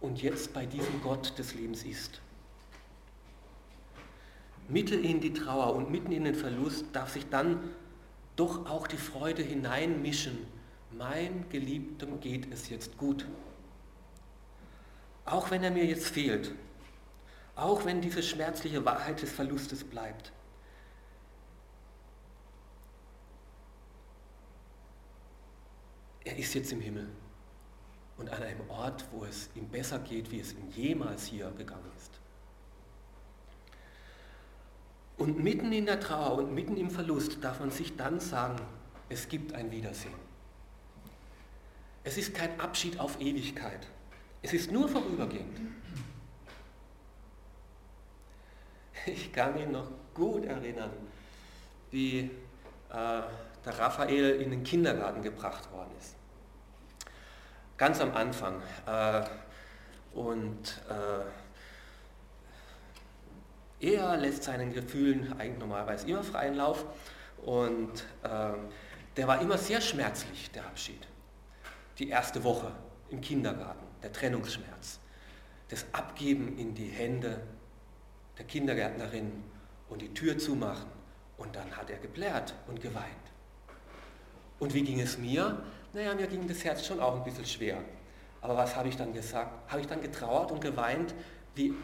und 0.00 0.22
jetzt 0.22 0.52
bei 0.52 0.66
diesem 0.66 1.00
Gott 1.02 1.38
des 1.38 1.54
Lebens 1.54 1.84
ist. 1.84 2.20
Mitten 4.68 5.02
in 5.02 5.20
die 5.20 5.32
Trauer 5.32 5.74
und 5.74 5.90
mitten 5.90 6.12
in 6.12 6.24
den 6.24 6.34
Verlust 6.34 6.84
darf 6.92 7.12
sich 7.12 7.28
dann 7.30 7.60
doch 8.36 8.66
auch 8.66 8.86
die 8.86 8.98
Freude 8.98 9.42
hineinmischen. 9.42 10.57
Mein 10.90 11.48
Geliebtem 11.50 12.20
geht 12.20 12.52
es 12.52 12.68
jetzt 12.68 12.96
gut. 12.96 13.26
Auch 15.24 15.50
wenn 15.50 15.62
er 15.62 15.70
mir 15.70 15.84
jetzt 15.84 16.08
fehlt, 16.08 16.52
auch 17.54 17.84
wenn 17.84 18.00
diese 18.00 18.22
schmerzliche 18.22 18.84
Wahrheit 18.84 19.20
des 19.20 19.30
Verlustes 19.30 19.84
bleibt. 19.84 20.32
er 26.28 26.36
ist 26.36 26.54
jetzt 26.54 26.72
im 26.72 26.80
Himmel 26.80 27.08
und 28.18 28.30
an 28.30 28.42
einem 28.42 28.68
Ort, 28.68 29.04
wo 29.12 29.24
es 29.24 29.48
ihm 29.54 29.68
besser 29.68 29.98
geht, 29.98 30.30
wie 30.30 30.40
es 30.40 30.52
ihm 30.52 30.70
jemals 30.70 31.26
hier 31.26 31.50
gegangen 31.56 31.90
ist. 31.96 32.12
Und 35.16 35.42
mitten 35.42 35.72
in 35.72 35.86
der 35.86 35.98
Trauer 35.98 36.38
und 36.38 36.54
mitten 36.54 36.76
im 36.76 36.90
Verlust 36.90 37.42
darf 37.42 37.60
man 37.60 37.70
sich 37.70 37.96
dann 37.96 38.20
sagen, 38.20 38.60
es 39.08 39.28
gibt 39.28 39.54
ein 39.54 39.70
Wiedersehen. 39.70 40.27
Es 42.04 42.16
ist 42.16 42.34
kein 42.34 42.58
Abschied 42.60 42.98
auf 42.98 43.20
Ewigkeit. 43.20 43.86
Es 44.42 44.52
ist 44.52 44.70
nur 44.70 44.88
vorübergehend. 44.88 45.58
Ich 49.06 49.32
kann 49.32 49.54
mich 49.54 49.66
noch 49.66 49.90
gut 50.14 50.44
erinnern, 50.44 50.90
wie 51.90 52.18
äh, 52.20 52.30
der 52.90 53.78
Raphael 53.78 54.40
in 54.40 54.50
den 54.50 54.62
Kindergarten 54.62 55.22
gebracht 55.22 55.70
worden 55.72 55.90
ist 55.98 56.18
ganz 57.78 58.00
am 58.00 58.14
Anfang. 58.14 58.60
Äh, 58.86 59.22
und 60.14 60.82
äh, 63.80 63.86
er 63.86 64.16
lässt 64.16 64.42
seinen 64.44 64.72
Gefühlen 64.72 65.32
eigentlich 65.38 65.60
normalerweise 65.60 66.08
immer 66.08 66.24
freien 66.24 66.54
Lauf 66.54 66.84
und 67.44 68.04
äh, 68.24 68.50
der 69.16 69.28
war 69.28 69.40
immer 69.40 69.56
sehr 69.56 69.80
schmerzlich, 69.80 70.50
der 70.50 70.66
Abschied. 70.66 71.06
Die 71.98 72.08
erste 72.08 72.44
Woche 72.44 72.72
im 73.10 73.20
Kindergarten, 73.20 73.84
der 74.02 74.12
Trennungsschmerz, 74.12 75.00
das 75.68 75.84
Abgeben 75.92 76.56
in 76.56 76.74
die 76.74 76.88
Hände 76.88 77.40
der 78.38 78.46
Kindergärtnerin 78.46 79.44
und 79.88 80.02
die 80.02 80.14
Tür 80.14 80.38
zumachen 80.38 80.86
und 81.36 81.54
dann 81.56 81.76
hat 81.76 81.90
er 81.90 81.98
geblärt 81.98 82.54
und 82.68 82.80
geweint. 82.80 83.06
Und 84.58 84.74
wie 84.74 84.82
ging 84.82 85.00
es 85.00 85.18
mir? 85.18 85.62
Naja, 85.92 86.14
mir 86.14 86.26
ging 86.26 86.46
das 86.46 86.64
Herz 86.64 86.86
schon 86.86 87.00
auch 87.00 87.16
ein 87.16 87.24
bisschen 87.24 87.46
schwer. 87.46 87.78
Aber 88.40 88.56
was 88.56 88.76
habe 88.76 88.88
ich 88.88 88.96
dann 88.96 89.12
gesagt? 89.12 89.70
Habe 89.70 89.80
ich 89.80 89.86
dann 89.86 90.00
getrauert 90.00 90.52
und 90.52 90.60
geweint 90.60 91.14
wie 91.54 91.74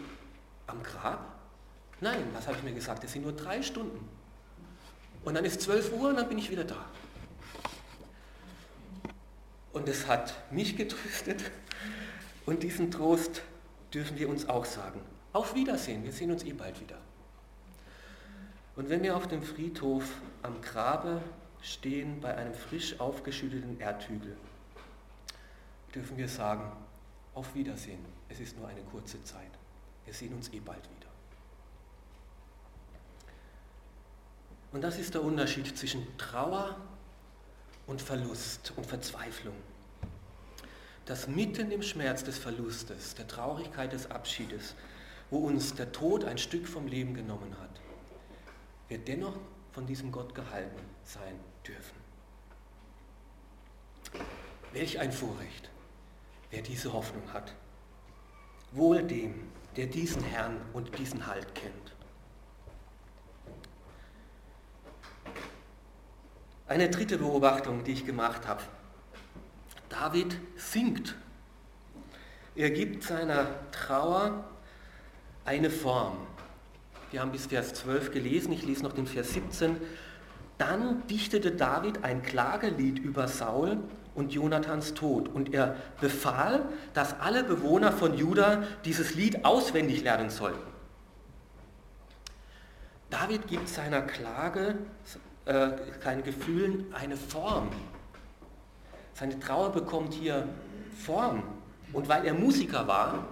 am 0.66 0.82
Grab? 0.82 1.34
Nein, 2.00 2.24
was 2.32 2.46
habe 2.46 2.56
ich 2.56 2.62
mir 2.62 2.72
gesagt? 2.72 3.02
Es 3.04 3.12
sind 3.12 3.22
nur 3.22 3.32
drei 3.32 3.62
Stunden. 3.62 4.08
Und 5.24 5.34
dann 5.34 5.44
ist 5.44 5.62
12 5.62 5.92
Uhr 5.94 6.10
und 6.10 6.16
dann 6.16 6.28
bin 6.28 6.38
ich 6.38 6.50
wieder 6.50 6.64
da. 6.64 6.84
Und 9.74 9.88
es 9.88 10.06
hat 10.06 10.34
mich 10.52 10.76
getröstet 10.76 11.50
und 12.46 12.62
diesen 12.62 12.92
Trost 12.92 13.42
dürfen 13.92 14.16
wir 14.16 14.28
uns 14.28 14.48
auch 14.48 14.64
sagen. 14.64 15.00
Auf 15.32 15.56
Wiedersehen, 15.56 16.04
wir 16.04 16.12
sehen 16.12 16.30
uns 16.30 16.44
eh 16.44 16.52
bald 16.52 16.80
wieder. 16.80 16.98
Und 18.76 18.88
wenn 18.88 19.02
wir 19.02 19.16
auf 19.16 19.26
dem 19.26 19.42
Friedhof 19.42 20.04
am 20.42 20.60
Grabe 20.62 21.20
stehen 21.60 22.20
bei 22.20 22.36
einem 22.36 22.54
frisch 22.54 23.00
aufgeschütteten 23.00 23.80
Erdhügel, 23.80 24.36
dürfen 25.92 26.16
wir 26.16 26.28
sagen, 26.28 26.70
auf 27.34 27.52
Wiedersehen, 27.56 28.04
es 28.28 28.38
ist 28.38 28.56
nur 28.56 28.68
eine 28.68 28.82
kurze 28.82 29.22
Zeit. 29.24 29.50
Wir 30.04 30.14
sehen 30.14 30.34
uns 30.34 30.52
eh 30.52 30.60
bald 30.60 30.84
wieder. 30.84 31.10
Und 34.70 34.82
das 34.82 34.98
ist 34.98 35.14
der 35.14 35.24
Unterschied 35.24 35.76
zwischen 35.76 36.06
Trauer 36.16 36.76
und 37.86 38.00
Verlust 38.00 38.72
und 38.76 38.86
Verzweiflung. 38.86 39.56
Dass 41.06 41.28
mitten 41.28 41.70
im 41.70 41.82
Schmerz 41.82 42.24
des 42.24 42.38
Verlustes, 42.38 43.14
der 43.14 43.28
Traurigkeit 43.28 43.92
des 43.92 44.10
Abschiedes, 44.10 44.74
wo 45.30 45.38
uns 45.38 45.74
der 45.74 45.92
Tod 45.92 46.24
ein 46.24 46.38
Stück 46.38 46.66
vom 46.66 46.86
Leben 46.86 47.14
genommen 47.14 47.58
hat, 47.60 47.80
wir 48.88 48.98
dennoch 48.98 49.36
von 49.72 49.86
diesem 49.86 50.12
Gott 50.12 50.34
gehalten 50.34 50.80
sein 51.04 51.38
dürfen. 51.66 51.96
Welch 54.72 54.98
ein 54.98 55.12
Vorrecht, 55.12 55.70
wer 56.50 56.62
diese 56.62 56.92
Hoffnung 56.92 57.32
hat. 57.32 57.54
Wohl 58.72 59.02
dem, 59.02 59.50
der 59.76 59.86
diesen 59.86 60.22
Herrn 60.22 60.60
und 60.72 60.96
diesen 60.98 61.26
Halt 61.26 61.54
kennt. 61.54 61.83
Eine 66.66 66.88
dritte 66.88 67.18
Beobachtung, 67.18 67.84
die 67.84 67.92
ich 67.92 68.06
gemacht 68.06 68.48
habe. 68.48 68.62
David 69.90 70.38
singt. 70.56 71.14
Er 72.56 72.70
gibt 72.70 73.02
seiner 73.02 73.46
Trauer 73.70 74.44
eine 75.44 75.68
Form. 75.68 76.16
Wir 77.10 77.20
haben 77.20 77.32
bis 77.32 77.46
Vers 77.46 77.74
12 77.74 78.12
gelesen, 78.12 78.52
ich 78.52 78.64
lese 78.64 78.82
noch 78.82 78.92
den 78.92 79.06
Vers 79.06 79.34
17. 79.34 79.76
Dann 80.56 81.06
dichtete 81.06 81.52
David 81.52 82.02
ein 82.02 82.22
Klagelied 82.22 82.98
über 82.98 83.28
Saul 83.28 83.78
und 84.14 84.32
Jonathans 84.32 84.94
Tod 84.94 85.28
und 85.28 85.52
er 85.52 85.76
befahl, 86.00 86.64
dass 86.94 87.20
alle 87.20 87.44
Bewohner 87.44 87.92
von 87.92 88.16
Juda 88.16 88.62
dieses 88.84 89.14
Lied 89.14 89.44
auswendig 89.44 90.02
lernen 90.02 90.30
sollten. 90.30 90.72
David 93.10 93.48
gibt 93.48 93.68
seiner 93.68 94.02
Klage 94.02 94.78
äh, 95.44 95.70
seinen 96.02 96.22
Gefühlen 96.22 96.92
eine 96.94 97.16
Form. 97.16 97.70
Seine 99.14 99.38
Trauer 99.38 99.72
bekommt 99.72 100.14
hier 100.14 100.48
Form. 101.04 101.42
Und 101.92 102.08
weil 102.08 102.24
er 102.24 102.34
Musiker 102.34 102.88
war, 102.88 103.28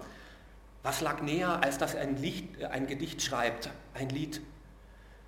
was 0.83 1.01
lag 1.01 1.23
näher, 1.23 1.63
als 1.63 1.79
dass 1.79 1.95
er 1.95 2.03
ein, 2.03 2.17
Licht, 2.17 2.63
ein 2.65 2.87
Gedicht 2.87 3.23
schreibt, 3.23 3.71
ein 3.95 4.09
Lied 4.09 4.41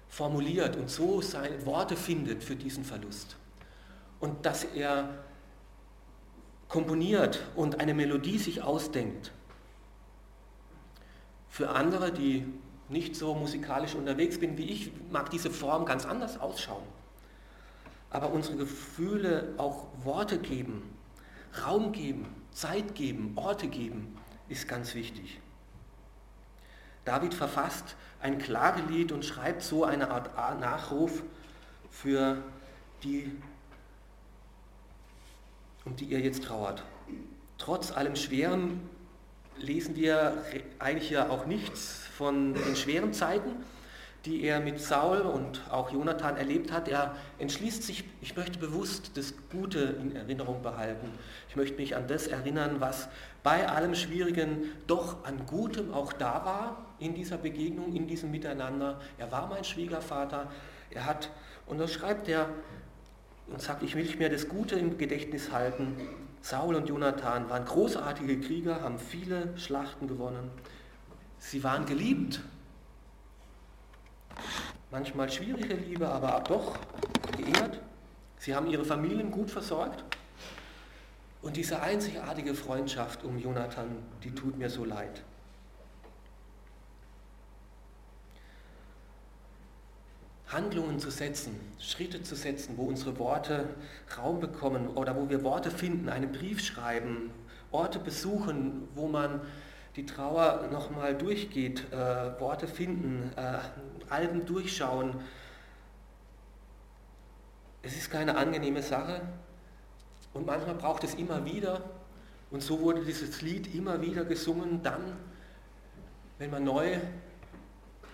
formuliert 0.08 0.76
und 0.76 0.90
so 0.90 1.20
seine 1.20 1.64
Worte 1.66 1.96
findet 1.96 2.44
für 2.44 2.56
diesen 2.56 2.84
Verlust. 2.84 3.36
Und 4.20 4.46
dass 4.46 4.64
er 4.64 5.08
komponiert 6.68 7.44
und 7.56 7.80
eine 7.80 7.94
Melodie 7.94 8.38
sich 8.38 8.62
ausdenkt. 8.62 9.32
Für 11.48 11.70
andere, 11.70 12.12
die 12.12 12.46
nicht 12.88 13.16
so 13.16 13.34
musikalisch 13.34 13.94
unterwegs 13.94 14.38
bin 14.38 14.58
wie 14.58 14.70
ich, 14.70 14.92
mag 15.10 15.30
diese 15.30 15.50
Form 15.50 15.86
ganz 15.86 16.04
anders 16.04 16.38
ausschauen. 16.38 16.84
Aber 18.10 18.30
unsere 18.30 18.56
Gefühle 18.56 19.54
auch 19.56 19.86
Worte 20.04 20.38
geben, 20.38 20.82
Raum 21.64 21.92
geben, 21.92 22.26
Zeit 22.52 22.94
geben, 22.94 23.32
Orte 23.36 23.68
geben, 23.68 24.16
ist 24.48 24.68
ganz 24.68 24.94
wichtig. 24.94 25.40
David 27.04 27.34
verfasst 27.34 27.96
ein 28.20 28.38
Klagelied 28.38 29.12
und 29.12 29.24
schreibt 29.24 29.62
so 29.62 29.84
eine 29.84 30.10
Art 30.10 30.60
Nachruf 30.60 31.22
für 31.90 32.42
die, 33.02 33.30
um 35.84 35.96
die 35.96 36.06
ihr 36.06 36.20
jetzt 36.20 36.44
trauert. 36.44 36.82
Trotz 37.58 37.92
allem 37.92 38.16
Schweren 38.16 38.88
lesen 39.56 39.96
wir 39.96 40.44
eigentlich 40.78 41.10
ja 41.10 41.28
auch 41.28 41.46
nichts 41.46 42.03
von 42.16 42.54
den 42.54 42.76
schweren 42.76 43.12
Zeiten, 43.12 43.50
die 44.24 44.42
er 44.42 44.60
mit 44.60 44.80
Saul 44.80 45.20
und 45.20 45.60
auch 45.70 45.90
Jonathan 45.92 46.36
erlebt 46.36 46.72
hat. 46.72 46.88
Er 46.88 47.14
entschließt 47.38 47.82
sich, 47.82 48.04
ich 48.22 48.36
möchte 48.36 48.58
bewusst 48.58 49.16
das 49.16 49.34
Gute 49.50 49.96
in 50.00 50.16
Erinnerung 50.16 50.62
behalten. 50.62 51.10
Ich 51.48 51.56
möchte 51.56 51.76
mich 51.76 51.94
an 51.94 52.06
das 52.06 52.26
erinnern, 52.26 52.76
was 52.78 53.08
bei 53.42 53.68
allem 53.68 53.94
Schwierigen 53.94 54.72
doch 54.86 55.24
an 55.24 55.44
Gutem 55.46 55.92
auch 55.92 56.12
da 56.12 56.44
war 56.44 56.86
in 56.98 57.14
dieser 57.14 57.36
Begegnung, 57.36 57.94
in 57.94 58.06
diesem 58.06 58.30
Miteinander. 58.30 59.00
Er 59.18 59.30
war 59.30 59.48
mein 59.48 59.64
Schwiegervater. 59.64 60.50
Er 60.90 61.04
hat, 61.04 61.30
und 61.66 61.78
da 61.78 61.86
schreibt 61.86 62.28
er 62.28 62.48
und 63.48 63.60
sagt, 63.60 63.82
ich 63.82 63.94
will 63.94 64.08
mir 64.18 64.30
das 64.30 64.48
Gute 64.48 64.76
im 64.76 64.96
Gedächtnis 64.96 65.52
halten. 65.52 65.96
Saul 66.40 66.76
und 66.76 66.88
Jonathan 66.88 67.50
waren 67.50 67.64
großartige 67.64 68.40
Krieger, 68.40 68.80
haben 68.82 68.98
viele 68.98 69.56
Schlachten 69.58 70.08
gewonnen. 70.08 70.50
Sie 71.44 71.62
waren 71.62 71.84
geliebt. 71.84 72.40
Manchmal 74.90 75.30
schwierige 75.30 75.74
Liebe, 75.74 76.08
aber 76.08 76.42
doch 76.48 76.78
geehrt. 77.36 77.80
Sie 78.38 78.54
haben 78.54 78.66
ihre 78.66 78.84
Familien 78.84 79.30
gut 79.30 79.50
versorgt. 79.50 80.02
Und 81.42 81.56
diese 81.56 81.82
einzigartige 81.82 82.54
Freundschaft 82.54 83.24
um 83.24 83.38
Jonathan, 83.38 83.88
die 84.22 84.34
tut 84.34 84.56
mir 84.56 84.70
so 84.70 84.86
leid. 84.86 85.22
Handlungen 90.48 90.98
zu 90.98 91.10
setzen, 91.10 91.60
Schritte 91.78 92.22
zu 92.22 92.36
setzen, 92.36 92.78
wo 92.78 92.84
unsere 92.84 93.18
Worte 93.18 93.68
Raum 94.16 94.40
bekommen 94.40 94.88
oder 94.88 95.14
wo 95.14 95.28
wir 95.28 95.44
Worte 95.44 95.70
finden, 95.70 96.08
einen 96.08 96.32
Brief 96.32 96.64
schreiben, 96.64 97.30
Orte 97.70 97.98
besuchen, 97.98 98.88
wo 98.94 99.08
man 99.08 99.42
die 99.96 100.06
Trauer 100.06 100.68
nochmal 100.72 101.14
durchgeht, 101.14 101.92
äh, 101.92 102.40
Worte 102.40 102.66
finden, 102.66 103.30
äh, 103.36 103.58
Alben 104.10 104.44
durchschauen. 104.44 105.14
Es 107.82 107.96
ist 107.96 108.10
keine 108.10 108.36
angenehme 108.36 108.82
Sache 108.82 109.20
und 110.32 110.46
manchmal 110.46 110.74
braucht 110.74 111.04
es 111.04 111.14
immer 111.14 111.44
wieder. 111.44 111.82
Und 112.50 112.62
so 112.62 112.80
wurde 112.80 113.04
dieses 113.04 113.40
Lied 113.42 113.74
immer 113.74 114.00
wieder 114.00 114.24
gesungen, 114.24 114.82
dann, 114.82 115.16
wenn 116.38 116.50
man 116.50 116.64
neu 116.64 116.98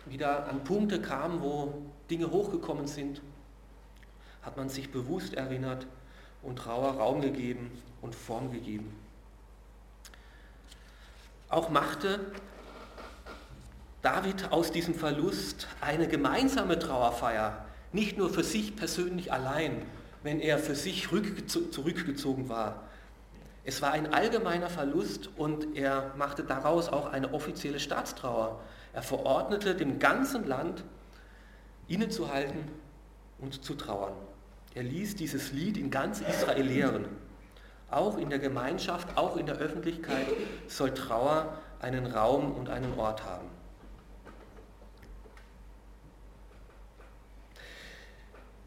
wieder 0.07 0.49
an 0.49 0.65
Punkte 0.65 1.01
kam, 1.01 1.41
wo 1.41 1.75
Dinge 2.11 2.31
hochgekommen 2.31 2.87
sind, 2.87 3.23
hat 4.43 4.57
man 4.57 4.69
sich 4.69 4.91
bewusst 4.91 5.35
erinnert 5.35 5.87
und 6.43 6.57
Trauer 6.57 6.93
Raum 6.93 7.21
gegeben 7.21 7.71
und 8.01 8.15
Form 8.15 8.51
gegeben. 8.51 8.95
Auch 11.51 11.69
machte 11.69 12.21
David 14.03 14.53
aus 14.53 14.71
diesem 14.71 14.95
Verlust 14.95 15.67
eine 15.81 16.07
gemeinsame 16.07 16.79
Trauerfeier, 16.79 17.65
nicht 17.93 18.17
nur 18.17 18.31
für 18.31 18.45
sich 18.45 18.77
persönlich 18.77 19.33
allein, 19.33 19.83
wenn 20.23 20.41
er 20.41 20.59
für 20.59 20.77
sich 20.77 21.09
zurückgezogen 21.09 22.49
war. 22.49 22.85
Es 23.65 23.83
war 23.83 23.93
ein 23.93 24.15
allgemeiner 24.15 24.71
Verlust 24.71 25.29
und 25.37 25.77
er 25.77 26.15
machte 26.17 26.45
daraus 26.45 26.89
auch 26.89 27.13
eine 27.13 27.35
offizielle 27.35 27.81
Staatstrauer. 27.81 28.61
Er 28.93 29.03
verordnete 29.03 29.75
dem 29.75 29.99
ganzen 29.99 30.47
Land, 30.47 30.85
innezuhalten 31.89 32.69
und 33.39 33.65
zu 33.65 33.75
trauern. 33.75 34.15
Er 34.75 34.85
ließ 34.85 35.17
dieses 35.17 35.53
Lied 35.53 35.77
in 35.77 35.91
ganz 35.91 36.21
Israel 36.21 36.65
lehren. 36.65 37.07
Auch 37.91 38.19
in 38.19 38.31
der 38.31 38.39
Gemeinschaft, 38.39 39.17
auch 39.17 39.37
in 39.37 39.47
der 39.47 39.57
Öffentlichkeit 39.57 40.27
soll 40.69 40.95
Trauer 40.95 41.59
einen 41.81 42.07
Raum 42.07 42.53
und 42.53 42.69
einen 42.69 42.97
Ort 42.99 43.25
haben. 43.25 43.49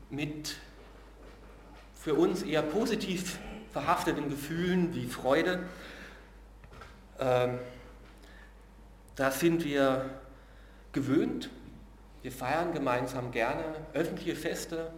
Mit 0.09 0.57
für 1.95 2.15
uns 2.15 2.43
eher 2.43 2.61
positiv 2.61 3.39
verhafteten 3.71 4.29
Gefühlen 4.29 4.93
wie 4.93 5.07
Freude, 5.07 5.63
ähm, 7.19 7.59
da 9.15 9.31
sind 9.31 9.63
wir 9.63 10.09
gewöhnt. 10.91 11.49
Wir 12.21 12.31
feiern 12.31 12.73
gemeinsam 12.73 13.31
gerne 13.31 13.63
öffentliche 13.93 14.35
Feste, 14.35 14.91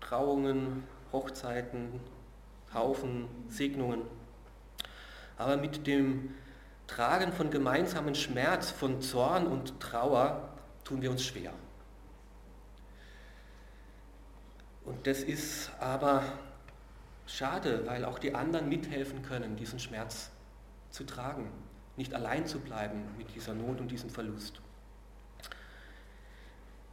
Trauungen, 0.00 0.84
Hochzeiten, 1.12 2.00
Haufen 2.74 3.28
Segnungen. 3.48 4.02
Aber 5.38 5.56
mit 5.56 5.86
dem 5.86 6.34
Tragen 6.86 7.32
von 7.32 7.50
gemeinsamen 7.50 8.14
Schmerz, 8.14 8.70
von 8.70 9.00
Zorn 9.00 9.46
und 9.46 9.80
Trauer 9.80 10.48
tun 10.84 11.02
wir 11.02 11.10
uns 11.10 11.24
schwer. 11.24 11.52
Und 14.84 15.06
das 15.06 15.20
ist 15.20 15.70
aber 15.80 16.22
schade, 17.26 17.86
weil 17.86 18.04
auch 18.04 18.18
die 18.18 18.34
anderen 18.34 18.68
mithelfen 18.68 19.22
können, 19.22 19.56
diesen 19.56 19.78
Schmerz 19.78 20.30
zu 20.90 21.04
tragen, 21.04 21.50
nicht 21.96 22.14
allein 22.14 22.46
zu 22.46 22.58
bleiben 22.58 23.04
mit 23.16 23.34
dieser 23.34 23.54
Not 23.54 23.80
und 23.80 23.90
diesem 23.90 24.10
Verlust. 24.10 24.60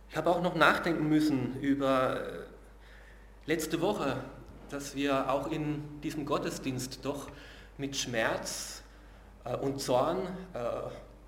Ich 0.10 0.18
habe 0.18 0.30
auch 0.30 0.42
noch 0.42 0.56
nachdenken 0.56 1.08
müssen 1.08 1.60
über 1.60 2.22
äh, 2.22 2.46
letzte 3.46 3.82
Woche, 3.82 4.24
dass 4.70 4.96
wir 4.96 5.32
auch 5.32 5.52
in 5.52 5.84
diesem 6.02 6.26
Gottesdienst 6.26 7.00
doch 7.04 7.28
mit 7.78 7.96
Schmerz 7.96 8.84
äh, 9.46 9.56
und 9.56 9.82
Zorn 9.82 10.18
äh, 10.54 10.60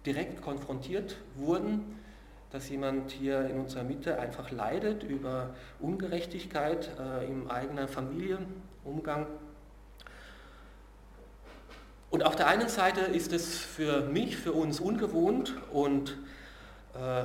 direkt 0.06 0.42
konfrontiert 0.42 1.18
wurden, 1.36 2.00
dass 2.52 2.70
jemand 2.70 3.12
hier 3.12 3.46
in 3.46 3.60
unserer 3.60 3.84
Mitte 3.84 4.20
einfach 4.20 4.52
leidet 4.52 5.04
über 5.04 5.54
Ungerechtigkeit 5.80 6.92
im 7.26 7.50
eigenen 7.50 7.88
Familienumgang. 7.88 9.28
Und 12.10 12.26
auf 12.26 12.36
der 12.36 12.48
einen 12.48 12.68
Seite 12.68 13.00
ist 13.00 13.32
es 13.32 13.58
für 13.58 14.02
mich, 14.02 14.36
für 14.36 14.52
uns 14.52 14.82
ungewohnt 14.82 15.54
und 15.72 16.18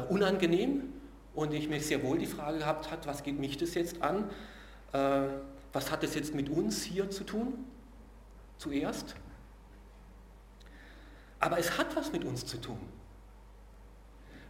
unangenehm, 0.09 0.93
und 1.37 1.53
ich 1.53 1.69
mir 1.69 1.81
sehr 1.81 2.03
wohl 2.03 2.19
die 2.19 2.27
Frage 2.27 2.59
gehabt 2.59 2.91
hat, 2.91 3.07
was 3.07 3.23
geht 3.23 3.39
mich 3.39 3.59
das 3.59 3.75
jetzt 3.75 4.03
an? 4.03 4.25
Äh, 4.93 5.29
was 5.77 5.91
hat 5.91 6.03
das 6.03 6.15
jetzt 6.15 6.35
mit 6.35 6.49
uns 6.49 6.83
hier 6.85 7.11
zu 7.11 7.23
tun? 7.23 7.67
Zuerst. 8.57 9.15
Aber 11.39 11.59
es 11.59 11.77
hat 11.77 11.95
was 11.95 12.11
mit 12.13 12.25
uns 12.25 12.47
zu 12.47 12.57
tun. 12.59 12.81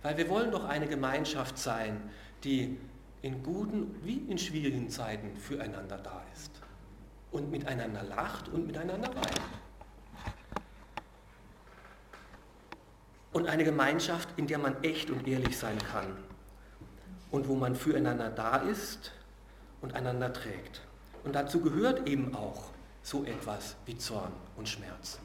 Weil 0.03 0.17
wir 0.19 0.29
wollen 0.29 0.53
doch 0.53 0.65
eine 0.65 0.87
Gemeinschaft 0.87 1.59
sein, 1.59 2.01
die 2.45 2.79
in 3.23 3.43
guten 3.43 3.97
wie 4.05 4.19
in 4.29 4.39
schwierigen 4.39 4.89
Zeiten 4.89 5.37
füreinander 5.37 5.99
da 5.99 6.23
ist. 6.33 6.53
Und 7.33 7.51
miteinander 7.51 8.05
lacht 8.05 8.49
und 8.49 8.69
miteinander 8.69 9.13
weint. 9.13 9.41
Und 13.33 13.49
eine 13.49 13.65
Gemeinschaft, 13.65 14.29
in 14.37 14.47
der 14.47 14.59
man 14.59 14.81
echt 14.85 15.11
und 15.11 15.27
ehrlich 15.27 15.59
sein 15.59 15.79
kann 15.79 16.17
und 17.33 17.49
wo 17.49 17.57
man 17.57 17.75
füreinander 17.75 18.31
da 18.31 18.59
ist 18.59 19.11
und 19.81 19.93
einander 19.93 20.33
trägt. 20.33 20.86
Und 21.27 21.35
dazu 21.35 21.61
gehört 21.61 22.09
eben 22.09 22.37
auch 22.37 22.71
so 23.03 23.25
etwas 23.25 23.75
wie 23.85 23.99
Zorn 23.99 24.33
und 24.57 24.69
Schmerz. 24.69 25.19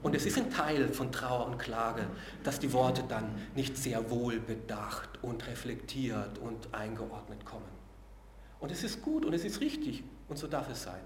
Und 0.00 0.14
es 0.14 0.26
ist 0.26 0.38
ein 0.38 0.48
Teil 0.48 0.88
von 0.88 1.10
Trauer 1.10 1.46
und 1.46 1.58
Klage, 1.58 2.06
dass 2.44 2.60
die 2.60 2.72
Worte 2.72 3.02
dann 3.08 3.34
nicht 3.56 3.76
sehr 3.76 4.10
wohl 4.10 4.38
bedacht 4.38 5.08
und 5.22 5.44
reflektiert 5.48 6.38
und 6.38 6.72
eingeordnet 6.72 7.44
kommen. 7.44 7.68
Und 8.60 8.70
es 8.70 8.84
ist 8.84 9.02
gut 9.02 9.24
und 9.24 9.34
es 9.34 9.44
ist 9.44 9.60
richtig 9.60 10.04
und 10.28 10.38
so 10.38 10.46
darf 10.46 10.70
es 10.70 10.84
sein. 10.84 11.02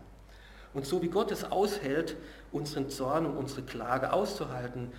Und 0.74 0.84
so 0.84 1.00
wie 1.00 1.08
Gott 1.08 1.30
es 1.30 1.44
aushält, 1.44 2.14
unseren 2.52 2.90
Zorn 2.90 3.24
und 3.24 3.34
unsere 3.34 3.62
Klage 3.62 4.12
auszuhalten, 4.12 4.92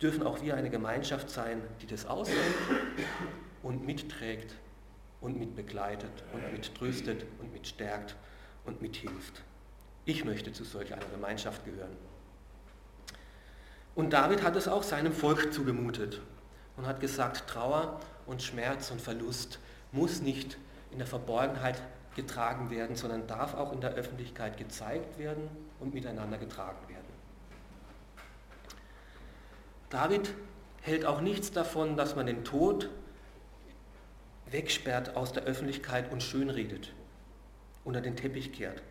dürfen 0.00 0.24
auch 0.24 0.42
wir 0.42 0.56
eine 0.56 0.68
Gemeinschaft 0.68 1.30
sein, 1.30 1.62
die 1.80 1.86
das 1.86 2.06
aushält 2.06 2.56
und 3.62 3.86
mitträgt 3.86 4.56
und 5.20 5.38
mitbegleitet 5.38 6.24
und 6.32 6.52
mittröstet 6.52 7.24
und 7.40 7.52
mitstärkt 7.52 8.16
und 8.64 8.82
mithilft. 8.82 9.42
Ich 10.04 10.24
möchte 10.24 10.52
zu 10.52 10.64
solch 10.64 10.92
einer 10.92 11.06
Gemeinschaft 11.06 11.64
gehören. 11.64 11.96
Und 13.94 14.12
David 14.12 14.42
hat 14.42 14.56
es 14.56 14.68
auch 14.68 14.82
seinem 14.82 15.12
Volk 15.12 15.52
zugemutet 15.52 16.20
und 16.76 16.86
hat 16.86 17.00
gesagt, 17.00 17.48
Trauer 17.48 18.00
und 18.26 18.42
Schmerz 18.42 18.90
und 18.90 19.00
Verlust 19.00 19.58
muss 19.92 20.22
nicht 20.22 20.56
in 20.90 20.98
der 20.98 21.06
Verborgenheit 21.06 21.80
getragen 22.14 22.70
werden, 22.70 22.96
sondern 22.96 23.26
darf 23.26 23.54
auch 23.54 23.72
in 23.72 23.80
der 23.80 23.92
Öffentlichkeit 23.92 24.56
gezeigt 24.56 25.18
werden 25.18 25.48
und 25.80 25.94
miteinander 25.94 26.38
getragen 26.38 26.88
werden. 26.88 27.02
David 29.90 30.32
hält 30.80 31.04
auch 31.04 31.20
nichts 31.20 31.52
davon, 31.52 31.96
dass 31.96 32.16
man 32.16 32.26
den 32.26 32.44
Tod 32.44 32.88
wegsperrt 34.50 35.16
aus 35.16 35.32
der 35.32 35.44
Öffentlichkeit 35.44 36.12
und 36.12 36.22
schönredet, 36.22 36.92
unter 37.84 38.00
den 38.00 38.16
Teppich 38.16 38.52
kehrt. 38.52 38.82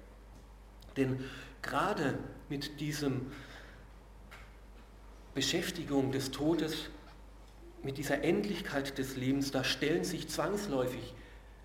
Denn 0.97 1.23
gerade 1.61 2.17
mit 2.49 2.79
diesem 2.79 3.31
Beschäftigung 5.33 6.11
des 6.11 6.31
Todes, 6.31 6.89
mit 7.83 7.97
dieser 7.97 8.23
Endlichkeit 8.23 8.97
des 8.97 9.15
Lebens, 9.15 9.51
da 9.51 9.63
stellen 9.63 10.03
sich 10.03 10.27
zwangsläufig 10.27 11.15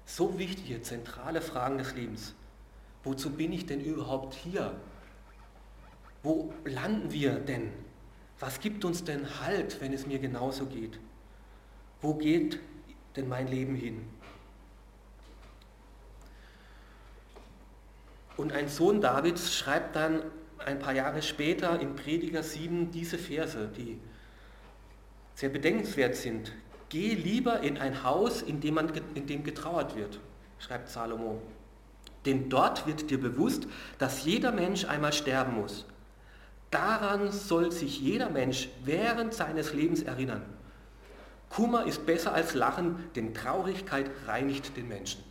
so 0.04 0.38
wichtige, 0.38 0.80
zentrale 0.82 1.40
Fragen 1.40 1.78
des 1.78 1.94
Lebens. 1.94 2.34
Wozu 3.02 3.30
bin 3.30 3.52
ich 3.52 3.66
denn 3.66 3.80
überhaupt 3.80 4.34
hier? 4.34 4.78
Wo 6.22 6.52
landen 6.64 7.12
wir 7.12 7.34
denn? 7.40 7.72
Was 8.38 8.60
gibt 8.60 8.84
uns 8.84 9.04
denn 9.04 9.40
Halt, 9.40 9.80
wenn 9.80 9.92
es 9.92 10.06
mir 10.06 10.18
genauso 10.18 10.66
geht? 10.66 10.98
Wo 12.00 12.14
geht 12.14 12.60
denn 13.16 13.28
mein 13.28 13.48
Leben 13.48 13.74
hin? 13.74 14.04
Und 18.36 18.52
ein 18.52 18.68
Sohn 18.68 19.00
Davids 19.00 19.54
schreibt 19.54 19.96
dann 19.96 20.22
ein 20.58 20.78
paar 20.78 20.92
Jahre 20.92 21.22
später 21.22 21.80
in 21.80 21.96
Prediger 21.96 22.42
7 22.42 22.90
diese 22.90 23.18
Verse, 23.18 23.68
die 23.76 23.98
sehr 25.34 25.48
bedenkenswert 25.48 26.16
sind. 26.16 26.52
Geh 26.88 27.14
lieber 27.14 27.60
in 27.60 27.78
ein 27.78 28.04
Haus, 28.04 28.42
in 28.42 28.60
dem, 28.60 28.74
man, 28.74 28.90
in 29.14 29.26
dem 29.26 29.44
getrauert 29.44 29.96
wird, 29.96 30.20
schreibt 30.58 30.88
Salomo. 30.88 31.40
Denn 32.24 32.48
dort 32.48 32.86
wird 32.86 33.10
dir 33.10 33.20
bewusst, 33.20 33.66
dass 33.98 34.24
jeder 34.24 34.52
Mensch 34.52 34.84
einmal 34.84 35.12
sterben 35.12 35.54
muss. 35.54 35.86
Daran 36.70 37.30
soll 37.30 37.70
sich 37.70 38.00
jeder 38.00 38.30
Mensch 38.30 38.68
während 38.84 39.32
seines 39.32 39.72
Lebens 39.72 40.02
erinnern. 40.02 40.42
Kummer 41.48 41.86
ist 41.86 42.06
besser 42.06 42.34
als 42.34 42.54
Lachen, 42.54 42.96
denn 43.14 43.32
Traurigkeit 43.32 44.10
reinigt 44.26 44.76
den 44.76 44.88
Menschen. 44.88 45.22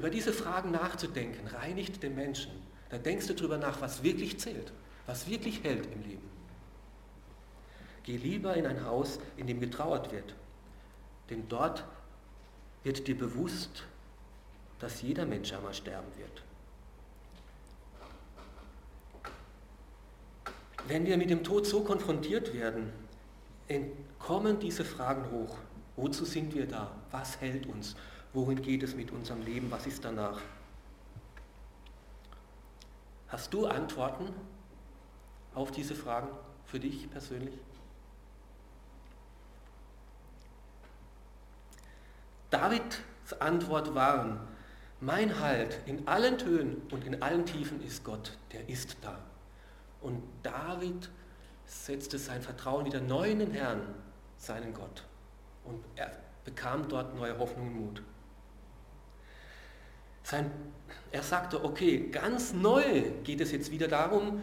Über 0.00 0.08
diese 0.08 0.32
Fragen 0.32 0.70
nachzudenken, 0.70 1.46
reinigt 1.46 2.02
den 2.02 2.14
Menschen. 2.14 2.50
Da 2.88 2.96
denkst 2.96 3.26
du 3.26 3.34
darüber 3.34 3.58
nach, 3.58 3.82
was 3.82 4.02
wirklich 4.02 4.40
zählt, 4.40 4.72
was 5.04 5.28
wirklich 5.28 5.62
hält 5.62 5.92
im 5.92 6.00
Leben. 6.00 6.26
Geh 8.04 8.16
lieber 8.16 8.56
in 8.56 8.66
ein 8.66 8.86
Haus, 8.86 9.18
in 9.36 9.46
dem 9.46 9.60
getrauert 9.60 10.10
wird, 10.10 10.34
denn 11.28 11.46
dort 11.50 11.84
wird 12.82 13.06
dir 13.08 13.18
bewusst, 13.18 13.84
dass 14.78 15.02
jeder 15.02 15.26
Mensch 15.26 15.52
einmal 15.52 15.74
sterben 15.74 16.08
wird. 16.16 16.44
Wenn 20.88 21.04
wir 21.04 21.18
mit 21.18 21.28
dem 21.28 21.44
Tod 21.44 21.66
so 21.66 21.84
konfrontiert 21.84 22.54
werden, 22.54 22.90
kommen 24.18 24.58
diese 24.60 24.86
Fragen 24.86 25.30
hoch. 25.30 25.58
Wozu 25.96 26.24
sind 26.24 26.54
wir 26.54 26.66
da? 26.66 26.90
Was 27.10 27.38
hält 27.42 27.66
uns? 27.66 27.96
Wohin 28.32 28.62
geht 28.62 28.82
es 28.82 28.94
mit 28.94 29.10
unserem 29.10 29.42
Leben? 29.42 29.70
Was 29.70 29.86
ist 29.86 30.04
danach? 30.04 30.40
Hast 33.28 33.52
du 33.52 33.66
Antworten 33.66 34.32
auf 35.54 35.70
diese 35.70 35.94
Fragen 35.94 36.28
für 36.64 36.78
dich 36.78 37.10
persönlich? 37.10 37.54
Davids 42.50 42.98
Antwort 43.38 43.94
war, 43.94 44.40
mein 45.00 45.40
Halt 45.40 45.78
in 45.86 46.06
allen 46.08 46.36
Tönen 46.36 46.82
und 46.90 47.04
in 47.04 47.22
allen 47.22 47.46
Tiefen 47.46 47.82
ist 47.82 48.04
Gott, 48.04 48.36
der 48.52 48.68
ist 48.68 48.96
da. 49.02 49.18
Und 50.00 50.22
David 50.42 51.08
setzte 51.64 52.18
sein 52.18 52.42
Vertrauen 52.42 52.84
wieder 52.84 53.00
neu 53.00 53.30
in 53.30 53.38
den 53.38 53.52
Herrn, 53.52 53.82
seinen 54.36 54.74
Gott. 54.74 55.04
Und 55.64 55.84
er 55.94 56.10
bekam 56.44 56.88
dort 56.88 57.14
neue 57.14 57.38
Hoffnung 57.38 57.68
und 57.68 57.74
Mut. 57.74 58.02
Sein, 60.22 60.50
er 61.12 61.22
sagte, 61.22 61.64
okay, 61.64 62.08
ganz 62.10 62.52
neu 62.52 63.10
geht 63.24 63.40
es 63.40 63.52
jetzt 63.52 63.70
wieder 63.70 63.88
darum, 63.88 64.42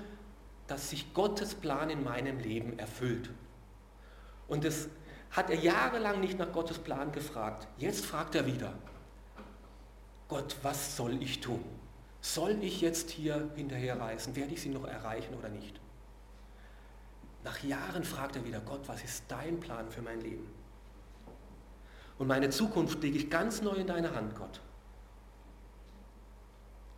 dass 0.67 0.89
sich 0.89 1.13
Gottes 1.13 1.55
Plan 1.55 1.89
in 1.89 2.03
meinem 2.03 2.39
Leben 2.39 2.77
erfüllt. 2.77 3.29
Und 4.47 4.63
das 4.63 4.89
hat 5.31 5.49
er 5.49 5.57
jahrelang 5.57 6.19
nicht 6.19 6.37
nach 6.37 6.51
Gottes 6.51 6.79
Plan 6.79 7.11
gefragt. 7.11 7.67
Jetzt 7.77 8.05
fragt 8.05 8.35
er 8.35 8.45
wieder, 8.45 8.73
Gott, 10.27 10.57
was 10.61 10.97
soll 10.97 11.21
ich 11.21 11.39
tun? 11.39 11.63
Soll 12.21 12.57
ich 12.61 12.81
jetzt 12.81 13.09
hier 13.09 13.49
hinterher 13.55 13.99
reisen? 13.99 14.35
Werde 14.35 14.53
ich 14.53 14.61
sie 14.61 14.69
noch 14.69 14.85
erreichen 14.85 15.33
oder 15.35 15.49
nicht? 15.49 15.79
Nach 17.43 17.63
Jahren 17.63 18.03
fragt 18.03 18.35
er 18.35 18.45
wieder, 18.45 18.59
Gott, 18.59 18.81
was 18.87 19.03
ist 19.03 19.23
dein 19.29 19.59
Plan 19.59 19.89
für 19.89 20.01
mein 20.01 20.19
Leben? 20.19 20.47
Und 22.17 22.27
meine 22.27 22.49
Zukunft 22.49 23.01
lege 23.01 23.17
ich 23.17 23.29
ganz 23.29 23.61
neu 23.61 23.75
in 23.75 23.87
deine 23.87 24.13
Hand, 24.13 24.35
Gott. 24.35 24.59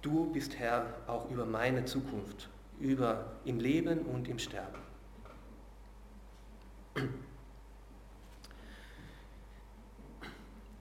Du 0.02 0.32
bist 0.32 0.58
Herr 0.58 0.86
auch 1.08 1.30
über 1.30 1.46
meine 1.46 1.84
Zukunft, 1.84 2.48
über 2.80 3.34
im 3.44 3.60
Leben 3.60 4.00
und 4.00 4.30
im 4.30 4.40
Sterben. 4.40 4.80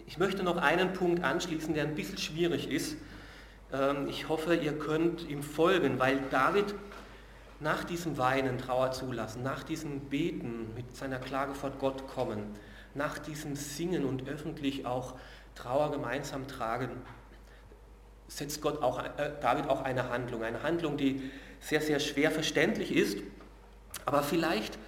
Ich 0.06 0.18
möchte 0.18 0.44
noch 0.44 0.56
einen 0.56 0.92
Punkt 0.92 1.22
anschließen, 1.24 1.74
der 1.74 1.84
ein 1.84 1.94
bisschen 1.94 2.18
schwierig 2.18 2.70
ist. 2.70 2.96
Ähm, 3.72 4.06
ich 4.08 4.28
hoffe, 4.28 4.54
ihr 4.54 4.78
könnt 4.78 5.28
ihm 5.28 5.42
folgen, 5.42 5.98
weil 5.98 6.20
David 6.30 6.74
nach 7.60 7.82
diesem 7.82 8.18
Weinen 8.18 8.58
Trauer 8.58 8.92
zulassen, 8.92 9.42
nach 9.42 9.64
diesem 9.64 10.00
Beten 10.00 10.72
mit 10.74 10.96
seiner 10.96 11.18
Klage 11.18 11.54
vor 11.54 11.70
Gott 11.70 12.06
kommen, 12.06 12.54
nach 12.94 13.18
diesem 13.18 13.56
Singen 13.56 14.04
und 14.04 14.28
öffentlich 14.28 14.86
auch 14.86 15.14
Trauer 15.56 15.90
gemeinsam 15.90 16.46
tragen, 16.46 16.90
setzt 18.28 18.60
Gott 18.62 18.82
auch, 18.82 19.02
äh, 19.02 19.32
David 19.40 19.68
auch 19.68 19.82
eine 19.82 20.10
Handlung. 20.10 20.42
Eine 20.42 20.62
Handlung, 20.62 20.96
die 20.96 21.30
sehr, 21.60 21.80
sehr 21.80 21.98
schwer 21.98 22.30
verständlich 22.30 22.94
ist, 22.94 23.18
aber 24.04 24.22
vielleicht 24.22 24.78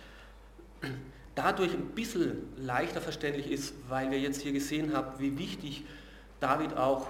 dadurch 1.34 1.72
ein 1.72 1.88
bisschen 1.88 2.52
leichter 2.56 3.00
verständlich 3.00 3.50
ist, 3.50 3.74
weil 3.88 4.10
wir 4.10 4.20
jetzt 4.20 4.42
hier 4.42 4.52
gesehen 4.52 4.94
haben, 4.94 5.18
wie 5.18 5.38
wichtig 5.38 5.84
David 6.38 6.76
auch 6.76 7.08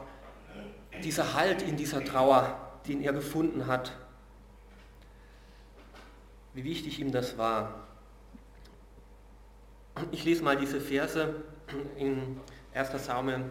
dieser 1.03 1.35
Halt 1.35 1.63
in 1.63 1.77
dieser 1.77 2.05
Trauer, 2.05 2.59
den 2.87 3.03
er 3.03 3.13
gefunden 3.13 3.67
hat, 3.67 3.93
wie 6.55 6.65
wichtig 6.65 6.99
ihm 7.01 7.13
das 7.13 7.39
war. 7.39 7.87
Ich 10.11 10.25
lese 10.25 10.43
mal 10.43 10.57
diese 10.57 10.81
Verse 10.81 11.35
in 11.97 12.41
1. 12.75 13.05
Samuel, 13.05 13.45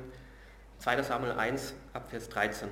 2. 0.80 1.04
Samuel 1.04 1.34
1, 1.34 1.74
ab 1.94 2.10
Vers 2.10 2.30
13. 2.30 2.70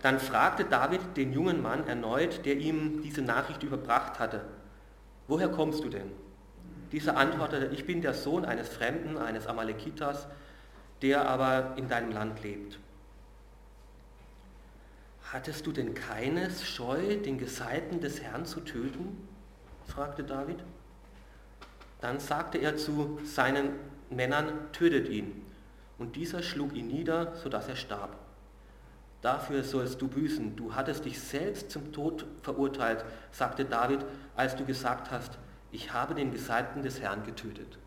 Dann 0.00 0.20
fragte 0.20 0.64
David 0.64 1.16
den 1.16 1.32
jungen 1.32 1.60
Mann 1.60 1.86
erneut, 1.86 2.44
der 2.44 2.56
ihm 2.56 3.02
diese 3.02 3.22
Nachricht 3.22 3.62
überbracht 3.62 4.18
hatte, 4.18 4.44
woher 5.26 5.48
kommst 5.48 5.82
du 5.82 5.88
denn? 5.88 6.10
Dieser 6.92 7.16
antwortete, 7.16 7.66
ich 7.72 7.86
bin 7.86 8.00
der 8.00 8.14
Sohn 8.14 8.44
eines 8.44 8.68
Fremden, 8.68 9.18
eines 9.18 9.46
Amalekitas, 9.46 10.28
der 11.02 11.28
aber 11.28 11.74
in 11.76 11.88
deinem 11.88 12.12
Land 12.12 12.42
lebt. 12.42 12.78
Hattest 15.32 15.66
du 15.66 15.72
denn 15.72 15.94
keines 15.94 16.64
Scheu, 16.64 17.16
den 17.16 17.38
Gesalten 17.38 18.00
des 18.00 18.20
Herrn 18.22 18.44
zu 18.44 18.60
töten? 18.60 19.26
fragte 19.86 20.22
David. 20.22 20.62
Dann 22.00 22.20
sagte 22.20 22.58
er 22.58 22.76
zu 22.76 23.18
seinen 23.24 23.70
Männern, 24.16 24.52
tötet 24.72 25.08
ihn. 25.08 25.44
Und 25.98 26.16
dieser 26.16 26.42
schlug 26.42 26.74
ihn 26.74 26.88
nieder, 26.88 27.34
sodass 27.36 27.68
er 27.68 27.76
starb. 27.76 28.16
Dafür 29.20 29.62
sollst 29.62 30.02
du 30.02 30.08
büßen. 30.08 30.56
Du 30.56 30.74
hattest 30.74 31.04
dich 31.04 31.20
selbst 31.20 31.70
zum 31.70 31.92
Tod 31.92 32.26
verurteilt, 32.42 33.04
sagte 33.30 33.64
David, 33.64 34.04
als 34.34 34.56
du 34.56 34.64
gesagt 34.64 35.10
hast, 35.12 35.38
ich 35.70 35.92
habe 35.92 36.14
den 36.14 36.32
Gesalbten 36.32 36.82
des 36.82 37.00
Herrn 37.00 37.24
getötet. 37.24 37.78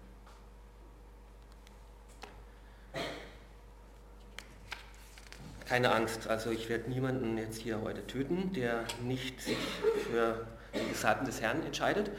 Keine 5.68 5.92
Angst, 5.92 6.28
also 6.28 6.52
ich 6.52 6.70
werde 6.70 6.90
niemanden 6.90 7.38
jetzt 7.38 7.60
hier 7.60 7.82
heute 7.82 8.06
töten, 8.08 8.54
der 8.54 8.86
nicht 9.04 9.42
sich 9.42 9.58
für 10.10 10.48
den 10.74 10.88
Gesalbten 10.90 11.26
des 11.26 11.42
Herrn 11.42 11.64
entscheidet. 11.64 12.12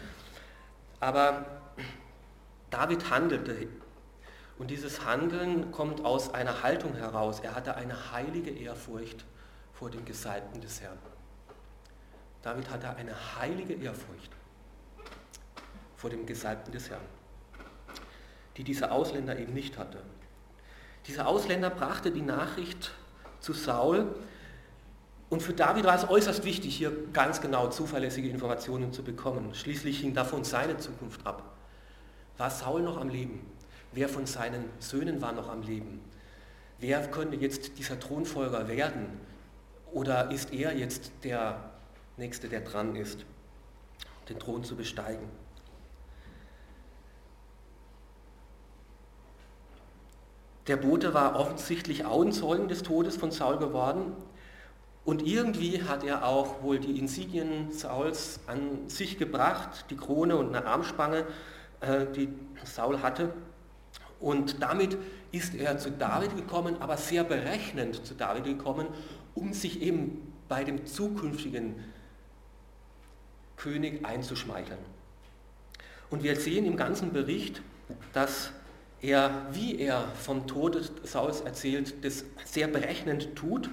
Aber 1.00 1.46
David 2.70 3.08
handelte 3.08 3.52
und 4.58 4.70
dieses 4.70 5.04
Handeln 5.04 5.70
kommt 5.70 6.04
aus 6.04 6.32
einer 6.32 6.62
Haltung 6.62 6.94
heraus. 6.94 7.40
Er 7.40 7.54
hatte 7.54 7.76
eine 7.76 8.12
heilige 8.12 8.50
Ehrfurcht 8.50 9.24
vor 9.72 9.90
dem 9.90 10.04
Gesalbten 10.04 10.60
des 10.60 10.80
Herrn. 10.80 10.98
David 12.42 12.70
hatte 12.70 12.94
eine 12.96 13.14
heilige 13.38 13.74
Ehrfurcht 13.74 14.30
vor 15.96 16.10
dem 16.10 16.24
Gesalbten 16.26 16.72
des 16.72 16.90
Herrn, 16.90 17.04
die 18.56 18.64
dieser 18.64 18.92
Ausländer 18.92 19.38
eben 19.38 19.52
nicht 19.52 19.76
hatte. 19.78 20.02
Dieser 21.06 21.26
Ausländer 21.26 21.70
brachte 21.70 22.10
die 22.10 22.22
Nachricht 22.22 22.92
zu 23.40 23.52
Saul 23.52 24.14
und 25.28 25.42
für 25.42 25.52
David 25.52 25.84
war 25.84 25.96
es 25.96 26.08
äußerst 26.08 26.44
wichtig, 26.44 26.76
hier 26.76 26.92
ganz 27.12 27.40
genau 27.40 27.68
zuverlässige 27.68 28.28
Informationen 28.28 28.92
zu 28.92 29.02
bekommen. 29.02 29.54
Schließlich 29.54 30.00
hing 30.00 30.14
davon 30.14 30.44
seine 30.44 30.76
Zukunft 30.78 31.26
ab. 31.26 31.56
War 32.38 32.50
Saul 32.50 32.82
noch 32.82 32.98
am 32.98 33.08
Leben? 33.08 33.44
Wer 33.96 34.10
von 34.10 34.26
seinen 34.26 34.68
Söhnen 34.78 35.22
war 35.22 35.32
noch 35.32 35.48
am 35.48 35.62
Leben? 35.62 36.02
Wer 36.78 37.00
könnte 37.08 37.34
jetzt 37.38 37.78
dieser 37.78 37.98
Thronfolger 37.98 38.68
werden? 38.68 39.06
Oder 39.90 40.30
ist 40.30 40.52
er 40.52 40.76
jetzt 40.76 41.10
der 41.24 41.70
Nächste, 42.18 42.50
der 42.50 42.60
dran 42.60 42.94
ist, 42.94 43.24
den 44.28 44.38
Thron 44.38 44.64
zu 44.64 44.76
besteigen? 44.76 45.26
Der 50.66 50.76
Bote 50.76 51.14
war 51.14 51.40
offensichtlich 51.40 52.04
Augenzeugen 52.04 52.68
des 52.68 52.82
Todes 52.82 53.16
von 53.16 53.30
Saul 53.30 53.56
geworden 53.56 54.12
und 55.06 55.26
irgendwie 55.26 55.82
hat 55.84 56.04
er 56.04 56.26
auch 56.26 56.62
wohl 56.62 56.80
die 56.80 56.98
Insignien 56.98 57.72
Sauls 57.72 58.40
an 58.46 58.90
sich 58.90 59.16
gebracht, 59.16 59.86
die 59.88 59.96
Krone 59.96 60.36
und 60.36 60.54
eine 60.54 60.66
Armspange, 60.66 61.24
äh, 61.80 62.04
die 62.14 62.28
Saul 62.62 63.00
hatte. 63.00 63.32
Und 64.20 64.62
damit 64.62 64.96
ist 65.32 65.54
er 65.54 65.78
zu 65.78 65.90
David 65.90 66.36
gekommen, 66.36 66.76
aber 66.80 66.96
sehr 66.96 67.24
berechnend 67.24 68.06
zu 68.06 68.14
David 68.14 68.44
gekommen, 68.44 68.86
um 69.34 69.52
sich 69.52 69.82
eben 69.82 70.32
bei 70.48 70.64
dem 70.64 70.86
zukünftigen 70.86 71.74
König 73.56 74.04
einzuschmeicheln. 74.04 74.78
Und 76.10 76.22
wir 76.22 76.36
sehen 76.36 76.64
im 76.64 76.76
ganzen 76.76 77.12
Bericht, 77.12 77.62
dass 78.12 78.50
er, 79.00 79.46
wie 79.52 79.78
er 79.78 80.08
vom 80.14 80.46
Tod 80.46 80.92
Sauls 81.04 81.40
erzählt, 81.40 82.04
das 82.04 82.24
sehr 82.44 82.68
berechnend 82.68 83.34
tut 83.34 83.70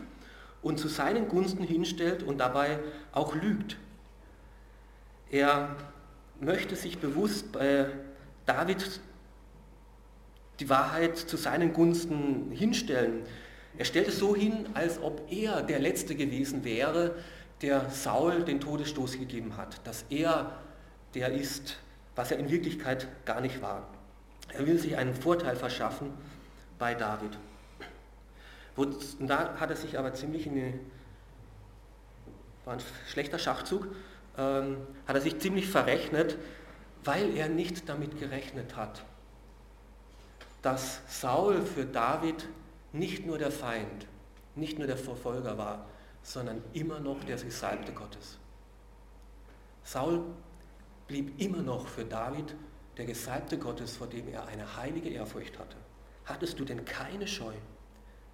und 0.62 0.80
zu 0.80 0.88
seinen 0.88 1.28
Gunsten 1.28 1.64
hinstellt 1.64 2.24
und 2.24 2.40
dabei 2.40 2.80
auch 3.12 3.36
lügt. 3.36 3.78
Er 5.30 5.76
möchte 6.40 6.76
sich 6.76 7.00
bewusst 7.00 7.52
bei 7.52 7.88
David 8.46 9.00
die 10.64 10.70
Wahrheit 10.70 11.18
zu 11.18 11.36
seinen 11.36 11.74
Gunsten 11.74 12.50
hinstellen. 12.52 13.24
Er 13.78 13.84
stellt 13.84 14.08
es 14.08 14.18
so 14.18 14.34
hin, 14.34 14.70
als 14.76 15.02
ob 15.02 15.30
er 15.30 15.62
der 15.62 15.80
Letzte 15.80 16.16
gewesen 16.16 16.64
wäre, 16.64 17.16
der 17.62 17.90
Saul 17.90 18.44
den 18.46 18.62
Todesstoß 18.62 19.20
gegeben 19.20 19.58
hat, 19.58 19.86
dass 19.86 20.06
er 20.10 20.56
der 21.16 21.34
ist, 21.34 21.80
was 22.16 22.32
er 22.32 22.40
in 22.40 22.50
Wirklichkeit 22.50 23.10
gar 23.26 23.42
nicht 23.42 23.62
war. 23.62 23.90
Er 24.54 24.66
will 24.66 24.80
sich 24.80 24.96
einen 24.96 25.14
Vorteil 25.14 25.58
verschaffen 25.58 26.12
bei 26.80 26.94
David. 26.94 27.38
Und 28.78 28.96
da 29.20 29.56
hat 29.60 29.70
er 29.70 29.76
sich 29.76 30.00
aber 30.00 30.14
ziemlich 30.14 30.48
in 30.48 30.54
eine, 30.54 30.74
war 32.64 32.76
ein 32.76 32.82
schlechter 33.10 33.38
Schachzug, 33.38 33.90
ähm, 34.38 34.78
hat 35.08 35.16
er 35.16 35.22
sich 35.22 35.40
ziemlich 35.40 35.68
verrechnet, 35.68 36.38
weil 37.04 37.36
er 37.36 37.50
nicht 37.50 37.90
damit 37.90 38.18
gerechnet 38.18 38.78
hat, 38.78 39.04
dass 40.64 41.02
Saul 41.08 41.62
für 41.62 41.86
David 41.86 42.48
nicht 42.94 43.26
nur 43.26 43.38
der 43.38 43.52
Feind, 43.52 44.08
nicht 44.56 44.80
nur 44.80 44.88
der 44.88 44.98
Verfolger 44.98 45.58
war, 45.58 45.86
sondern 46.24 46.64
immer 46.74 47.00
noch 47.00 47.24
der 47.26 47.36
Gesalbte 47.36 47.92
Gottes. 47.92 48.40
Saul 49.84 50.24
blieb 51.08 51.40
immer 51.40 51.62
noch 51.62 51.88
für 51.88 52.06
David 52.06 52.56
der 52.98 53.06
Gesalbte 53.06 53.60
Gottes, 53.60 53.98
vor 53.98 54.08
dem 54.08 54.30
er 54.30 54.48
eine 54.48 54.78
heilige 54.78 55.10
Ehrfurcht 55.10 55.60
hatte. 55.60 55.76
Hattest 56.26 56.60
du 56.60 56.64
denn 56.64 56.86
keine 56.86 57.28
Scheu, 57.28 57.54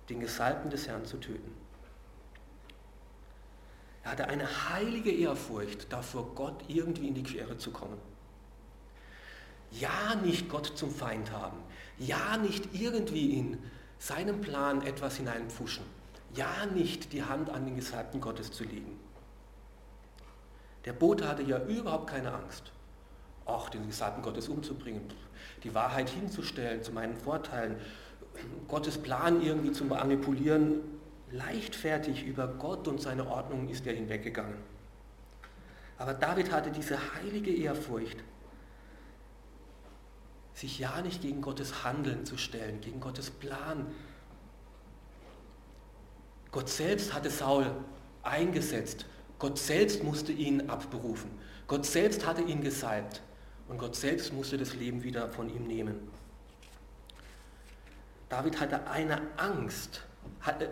den 0.09 0.19
Gesalbten 0.19 0.69
des 0.69 0.87
Herrn 0.87 1.05
zu 1.05 1.17
töten? 1.17 1.51
Er 4.03 4.11
hatte 4.11 4.27
eine 4.27 4.69
heilige 4.69 5.11
Ehrfurcht 5.11 5.91
davor, 5.91 6.35
Gott 6.35 6.63
irgendwie 6.67 7.07
in 7.07 7.15
die 7.15 7.23
Quere 7.23 7.57
zu 7.57 7.71
kommen. 7.71 7.97
Ja, 9.71 10.15
nicht 10.23 10.49
Gott 10.49 10.71
zum 10.75 10.91
Feind 10.91 11.31
haben. 11.31 11.57
Ja, 11.97 12.37
nicht 12.37 12.73
irgendwie 12.73 13.37
in 13.37 13.57
seinen 13.99 14.41
Plan 14.41 14.81
etwas 14.81 15.17
hineinpfuschen. 15.17 15.83
Ja, 16.35 16.65
nicht 16.73 17.13
die 17.13 17.23
Hand 17.23 17.49
an 17.49 17.65
den 17.65 17.75
Gesalbten 17.75 18.21
Gottes 18.21 18.51
zu 18.51 18.63
legen. 18.63 18.99
Der 20.85 20.93
Bote 20.93 21.27
hatte 21.27 21.43
ja 21.43 21.63
überhaupt 21.65 22.09
keine 22.09 22.33
Angst, 22.33 22.71
auch 23.45 23.69
den 23.69 23.85
Gesalbten 23.87 24.23
Gottes 24.23 24.47
umzubringen, 24.47 25.01
die 25.63 25.73
Wahrheit 25.75 26.09
hinzustellen 26.09 26.83
zu 26.83 26.91
meinen 26.93 27.15
Vorteilen, 27.15 27.75
Gottes 28.67 28.97
Plan 28.97 29.41
irgendwie 29.41 29.71
zu 29.71 29.83
manipulieren. 29.85 30.81
Leichtfertig 31.31 32.23
über 32.25 32.47
Gott 32.47 32.87
und 32.87 33.01
seine 33.01 33.27
Ordnung 33.27 33.69
ist 33.69 33.85
er 33.85 33.93
hinweggegangen. 33.93 34.57
Aber 35.97 36.13
David 36.13 36.51
hatte 36.51 36.71
diese 36.71 36.97
heilige 37.15 37.53
Ehrfurcht, 37.53 38.17
sich 40.53 40.79
ja 40.79 41.01
nicht 41.01 41.21
gegen 41.21 41.41
Gottes 41.41 41.83
Handeln 41.83 42.25
zu 42.25 42.37
stellen, 42.37 42.81
gegen 42.81 42.99
Gottes 42.99 43.29
Plan. 43.29 43.87
Gott 46.51 46.69
selbst 46.69 47.13
hatte 47.13 47.29
Saul 47.29 47.71
eingesetzt. 48.23 49.05
Gott 49.37 49.57
selbst 49.57 50.03
musste 50.03 50.31
ihn 50.31 50.69
abberufen. 50.69 51.31
Gott 51.67 51.85
selbst 51.85 52.25
hatte 52.25 52.41
ihn 52.41 52.61
gesalbt. 52.61 53.21
Und 53.67 53.77
Gott 53.77 53.95
selbst 53.95 54.33
musste 54.33 54.57
das 54.57 54.73
Leben 54.73 55.03
wieder 55.03 55.29
von 55.29 55.47
ihm 55.49 55.65
nehmen. 55.67 56.09
David 58.27 58.59
hatte 58.59 58.87
eine 58.87 59.21
Angst, 59.37 60.03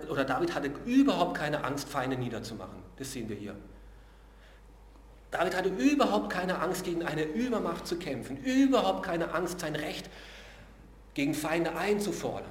oder 0.10 0.26
David 0.26 0.54
hatte 0.54 0.72
überhaupt 0.86 1.38
keine 1.38 1.64
Angst, 1.64 1.88
Feinde 1.88 2.18
niederzumachen. 2.18 2.84
Das 2.98 3.12
sehen 3.12 3.30
wir 3.30 3.36
hier. 3.36 3.56
David 5.38 5.56
hatte 5.56 5.70
überhaupt 5.70 6.32
keine 6.32 6.60
Angst, 6.60 6.84
gegen 6.84 7.04
eine 7.04 7.22
Übermacht 7.22 7.86
zu 7.86 8.00
kämpfen, 8.00 8.38
überhaupt 8.38 9.04
keine 9.04 9.36
Angst, 9.36 9.60
sein 9.60 9.76
Recht 9.76 10.10
gegen 11.14 11.36
Feinde 11.36 11.76
einzufordern. 11.76 12.50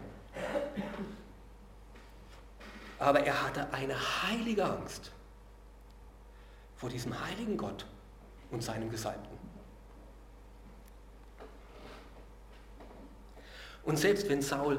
Aber 3.01 3.21
er 3.27 3.43
hatte 3.45 3.73
eine 3.73 3.97
heilige 4.23 4.65
Angst 4.65 5.11
vor 6.77 6.89
diesem 6.89 7.27
heiligen 7.27 7.57
Gott 7.57 7.87
und 8.53 8.63
seinem 8.63 8.89
Gesalbten. 8.89 9.37
Und 13.83 13.99
selbst 13.99 14.29
wenn 14.29 14.43
Saul 14.43 14.79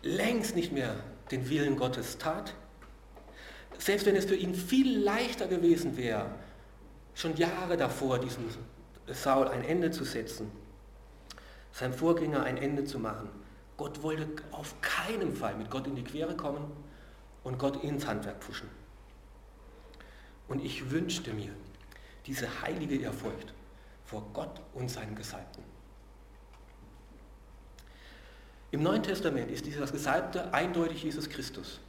längst 0.00 0.56
nicht 0.56 0.72
mehr 0.72 0.96
den 1.30 1.50
Willen 1.50 1.76
Gottes 1.76 2.16
tat, 2.16 2.54
selbst 3.78 4.06
wenn 4.06 4.16
es 4.16 4.24
für 4.24 4.36
ihn 4.36 4.54
viel 4.54 5.00
leichter 5.00 5.46
gewesen 5.48 5.98
wäre, 5.98 6.30
schon 7.14 7.36
Jahre 7.36 7.76
davor 7.76 8.18
diesem 8.18 8.44
Saul 9.08 9.48
ein 9.48 9.64
Ende 9.64 9.90
zu 9.90 10.04
setzen, 10.04 10.50
seinem 11.72 11.94
Vorgänger 11.94 12.42
ein 12.42 12.56
Ende 12.56 12.84
zu 12.84 12.98
machen, 12.98 13.28
Gott 13.76 14.02
wollte 14.02 14.28
auf 14.52 14.80
keinen 14.80 15.34
Fall 15.34 15.56
mit 15.56 15.70
Gott 15.70 15.86
in 15.86 15.96
die 15.96 16.04
Quere 16.04 16.36
kommen 16.36 16.70
und 17.42 17.58
Gott 17.58 17.82
ins 17.82 18.06
Handwerk 18.06 18.42
pfuschen. 18.42 18.68
Und 20.48 20.64
ich 20.64 20.90
wünschte 20.90 21.32
mir 21.32 21.50
diese 22.26 22.62
heilige 22.62 22.96
Ehrfurcht 22.96 23.52
vor 24.04 24.28
Gott 24.32 24.60
und 24.74 24.90
seinem 24.90 25.14
Gesalbten. 25.14 25.64
Im 28.70 28.82
Neuen 28.82 29.02
Testament 29.02 29.50
ist 29.50 29.66
dieses 29.66 29.92
Gesalbte 29.92 30.52
eindeutig 30.52 31.02
Jesus 31.02 31.28
Christus, 31.28 31.80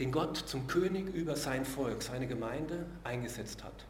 den 0.00 0.10
Gott 0.10 0.36
zum 0.38 0.66
König 0.66 1.14
über 1.14 1.36
sein 1.36 1.66
Volk, 1.66 2.02
seine 2.02 2.26
Gemeinde 2.26 2.86
eingesetzt 3.04 3.62
hat. 3.62 3.84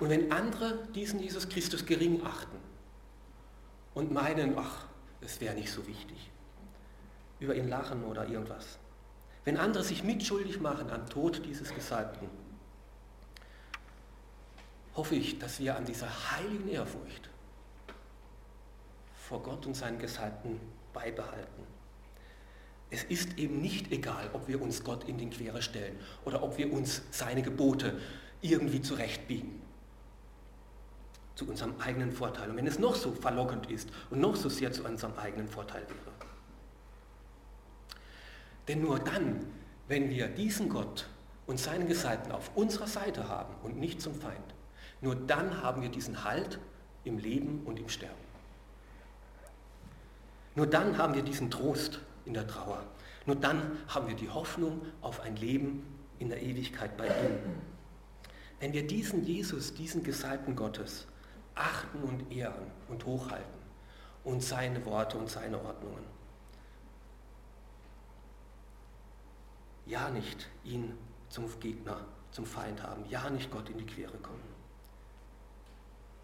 Und 0.00 0.10
wenn 0.10 0.32
andere 0.32 0.84
diesen 0.94 1.20
Jesus 1.20 1.48
Christus 1.48 1.86
gering 1.86 2.22
achten 2.26 2.58
und 3.94 4.12
meinen, 4.12 4.58
ach, 4.58 4.86
es 5.20 5.40
wäre 5.40 5.54
nicht 5.54 5.70
so 5.70 5.86
wichtig, 5.86 6.30
über 7.38 7.54
ihn 7.54 7.68
lachen 7.68 8.04
oder 8.04 8.26
irgendwas, 8.26 8.78
wenn 9.44 9.56
andere 9.56 9.84
sich 9.84 10.02
mitschuldig 10.02 10.60
machen 10.60 10.90
am 10.90 11.08
Tod 11.08 11.46
dieses 11.46 11.72
Gesalbten, 11.72 12.28
hoffe 14.96 15.14
ich, 15.14 15.38
dass 15.38 15.60
wir 15.60 15.76
an 15.76 15.84
dieser 15.84 16.08
heiligen 16.32 16.68
Ehrfurcht 16.68 17.30
vor 19.14 19.40
Gott 19.42 19.66
und 19.66 19.74
seinen 19.74 19.98
Gesalbten 19.98 20.60
beibehalten. 20.92 21.75
Es 22.96 23.04
ist 23.04 23.38
eben 23.38 23.60
nicht 23.60 23.92
egal, 23.92 24.30
ob 24.32 24.48
wir 24.48 24.62
uns 24.62 24.82
Gott 24.82 25.06
in 25.06 25.18
den 25.18 25.28
Quere 25.28 25.60
stellen 25.60 25.98
oder 26.24 26.42
ob 26.42 26.56
wir 26.56 26.72
uns 26.72 27.02
seine 27.10 27.42
Gebote 27.42 28.00
irgendwie 28.40 28.80
zurechtbiegen. 28.80 29.60
Zu 31.34 31.46
unserem 31.46 31.78
eigenen 31.78 32.10
Vorteil. 32.10 32.48
Und 32.48 32.56
wenn 32.56 32.66
es 32.66 32.78
noch 32.78 32.94
so 32.94 33.12
verlockend 33.12 33.70
ist 33.70 33.90
und 34.08 34.20
noch 34.20 34.34
so 34.34 34.48
sehr 34.48 34.72
zu 34.72 34.82
unserem 34.82 35.14
eigenen 35.18 35.46
Vorteil 35.46 35.82
wäre. 35.82 36.16
Denn 38.66 38.80
nur 38.80 38.98
dann, 38.98 39.44
wenn 39.88 40.08
wir 40.08 40.28
diesen 40.28 40.70
Gott 40.70 41.06
und 41.46 41.60
seinen 41.60 41.88
Gesalbten 41.88 42.32
auf 42.32 42.50
unserer 42.56 42.86
Seite 42.86 43.28
haben 43.28 43.54
und 43.62 43.76
nicht 43.76 44.00
zum 44.00 44.14
Feind, 44.14 44.54
nur 45.02 45.16
dann 45.16 45.62
haben 45.62 45.82
wir 45.82 45.90
diesen 45.90 46.24
Halt 46.24 46.58
im 47.04 47.18
Leben 47.18 47.60
und 47.66 47.78
im 47.78 47.90
Sterben. 47.90 48.14
Nur 50.54 50.66
dann 50.66 50.96
haben 50.96 51.12
wir 51.12 51.22
diesen 51.22 51.50
Trost 51.50 52.00
in 52.26 52.34
der 52.34 52.46
Trauer. 52.46 52.82
Nur 53.24 53.36
dann 53.36 53.78
haben 53.88 54.08
wir 54.08 54.14
die 54.14 54.28
Hoffnung 54.28 54.82
auf 55.00 55.20
ein 55.20 55.36
Leben 55.36 55.86
in 56.18 56.28
der 56.28 56.42
Ewigkeit 56.42 56.96
bei 56.96 57.06
ihm. 57.06 57.38
Wenn 58.60 58.72
wir 58.72 58.86
diesen 58.86 59.24
Jesus, 59.24 59.74
diesen 59.74 60.02
Gesalbten 60.02 60.56
Gottes 60.56 61.06
achten 61.54 62.02
und 62.02 62.30
ehren 62.30 62.70
und 62.88 63.04
hochhalten 63.06 63.60
und 64.24 64.42
seine 64.42 64.84
Worte 64.84 65.16
und 65.18 65.30
seine 65.30 65.62
Ordnungen, 65.62 66.16
Ja 69.86 70.10
nicht 70.10 70.48
ihn 70.64 70.98
zum 71.28 71.48
Gegner, 71.60 72.04
zum 72.32 72.44
Feind 72.44 72.82
haben. 72.82 73.04
Ja 73.08 73.30
nicht 73.30 73.50
Gott 73.52 73.70
in 73.70 73.78
die 73.78 73.86
Quere 73.86 74.18
kommen. 74.18 74.42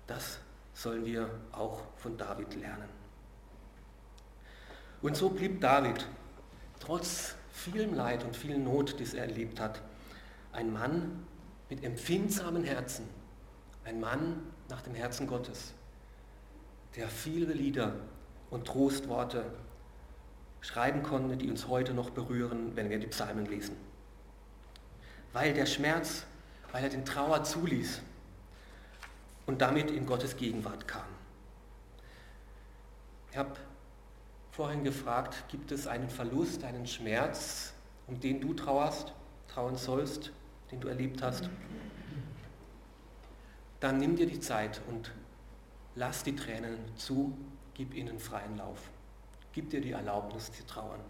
Das 0.09 0.41
sollen 0.75 1.05
wir 1.05 1.31
auch 1.53 1.83
von 1.97 2.17
David 2.19 2.55
lernen. 2.57 3.02
Und 5.03 5.17
so 5.17 5.29
blieb 5.29 5.61
David, 5.61 6.07
trotz 6.79 7.35
vielem 7.51 7.95
Leid 7.95 8.25
und 8.25 8.37
viel 8.37 8.57
Not, 8.57 9.01
das 9.01 9.15
er 9.15 9.25
erlebt 9.25 9.61
hat, 9.61 9.83
ein 10.53 10.73
Mann 10.73 11.27
mit 11.69 11.83
empfindsamen 11.85 12.65
Herzen, 12.65 13.09
ein 13.85 14.01
Mann 14.01 14.41
nach 14.69 14.83
dem 14.83 14.95
Herzen 14.95 15.27
Gottes, 15.27 15.75
der 16.97 17.09
viele 17.09 17.53
Lieder 17.53 17.95
und 18.51 18.67
Trostworte 18.67 19.45
schreiben 20.61 21.03
konnte, 21.03 21.37
die 21.37 21.51
uns 21.51 21.67
heute 21.67 21.95
noch 21.95 22.11
berühren, 22.11 22.77
wenn 22.77 22.89
wir 22.89 23.01
die 23.01 23.09
Psalmen 23.09 23.47
lesen. 23.47 23.77
Weil 25.33 25.53
der 25.55 25.67
Schmerz, 25.67 26.25
weil 26.71 26.85
er 26.85 26.91
den 26.91 27.05
Trauer 27.05 27.43
zuließ 27.43 28.03
und 29.47 29.61
damit 29.61 29.91
in 29.91 30.07
Gottes 30.07 30.37
Gegenwart 30.37 30.87
kam. 30.87 31.07
Ich 33.31 33.37
habe 33.37 33.53
vorhin 34.53 34.85
gefragt, 34.85 35.45
gibt 35.49 35.73
es 35.73 35.87
einen 35.87 36.11
Verlust, 36.11 36.63
einen 36.63 36.87
Schmerz, 36.87 37.73
um 38.07 38.21
den 38.21 38.41
du 38.41 38.53
trauerst, 38.53 39.13
trauen 39.49 39.77
sollst, 39.77 40.31
den 40.71 40.81
du 40.81 40.89
erlebt 40.89 41.23
hast? 41.23 41.49
Dann 43.81 43.99
nimm 43.99 44.15
dir 44.15 44.27
die 44.27 44.41
Zeit 44.41 44.81
und 44.89 45.11
lass 45.97 46.23
die 46.23 46.37
Tränen 46.37 46.79
zu, 46.97 47.37
gib 47.75 47.95
ihnen 47.95 48.19
freien 48.21 48.57
Lauf. 48.59 48.91
Gib 49.53 49.71
dir 49.71 49.81
die 49.81 49.93
Erlaubnis 49.93 50.53
zu 50.53 50.65
trauern. 50.67 51.01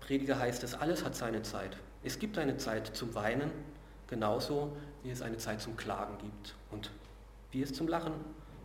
Prediger 0.00 0.38
heißt 0.38 0.62
es, 0.62 0.74
alles 0.74 1.04
hat 1.04 1.14
seine 1.14 1.42
Zeit. 1.42 1.76
Es 2.02 2.18
gibt 2.18 2.38
eine 2.38 2.56
Zeit 2.56 2.96
zum 2.96 3.14
Weinen, 3.14 3.50
genauso 4.08 4.76
wie 5.02 5.10
es 5.10 5.20
eine 5.20 5.36
Zeit 5.38 5.60
zum 5.60 5.76
Klagen 5.76 6.16
gibt 6.18 6.54
und 6.70 6.90
wie 7.50 7.62
es 7.62 7.72
zum 7.72 7.88
Lachen 7.88 8.14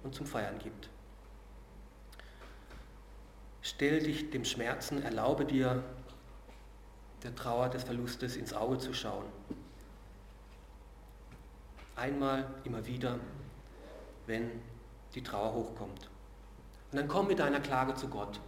und 0.03 0.15
zum 0.15 0.25
Feiern 0.25 0.57
gibt. 0.59 0.89
Stell 3.77 3.99
dich 3.99 4.31
dem 4.31 4.43
Schmerzen, 4.43 5.03
erlaube 5.03 5.45
dir, 5.45 5.83
der 7.21 7.35
Trauer 7.35 7.69
des 7.69 7.83
Verlustes 7.83 8.35
ins 8.35 8.51
Auge 8.51 8.79
zu 8.79 8.91
schauen. 8.91 9.25
Einmal, 11.95 12.49
immer 12.63 12.87
wieder, 12.87 13.19
wenn 14.25 14.49
die 15.13 15.21
Trauer 15.21 15.53
hochkommt. 15.53 16.09
Und 16.91 16.97
dann 16.97 17.07
komm 17.07 17.27
mit 17.27 17.37
deiner 17.37 17.59
Klage 17.59 17.93
zu 17.93 18.07
Gott. 18.07 18.39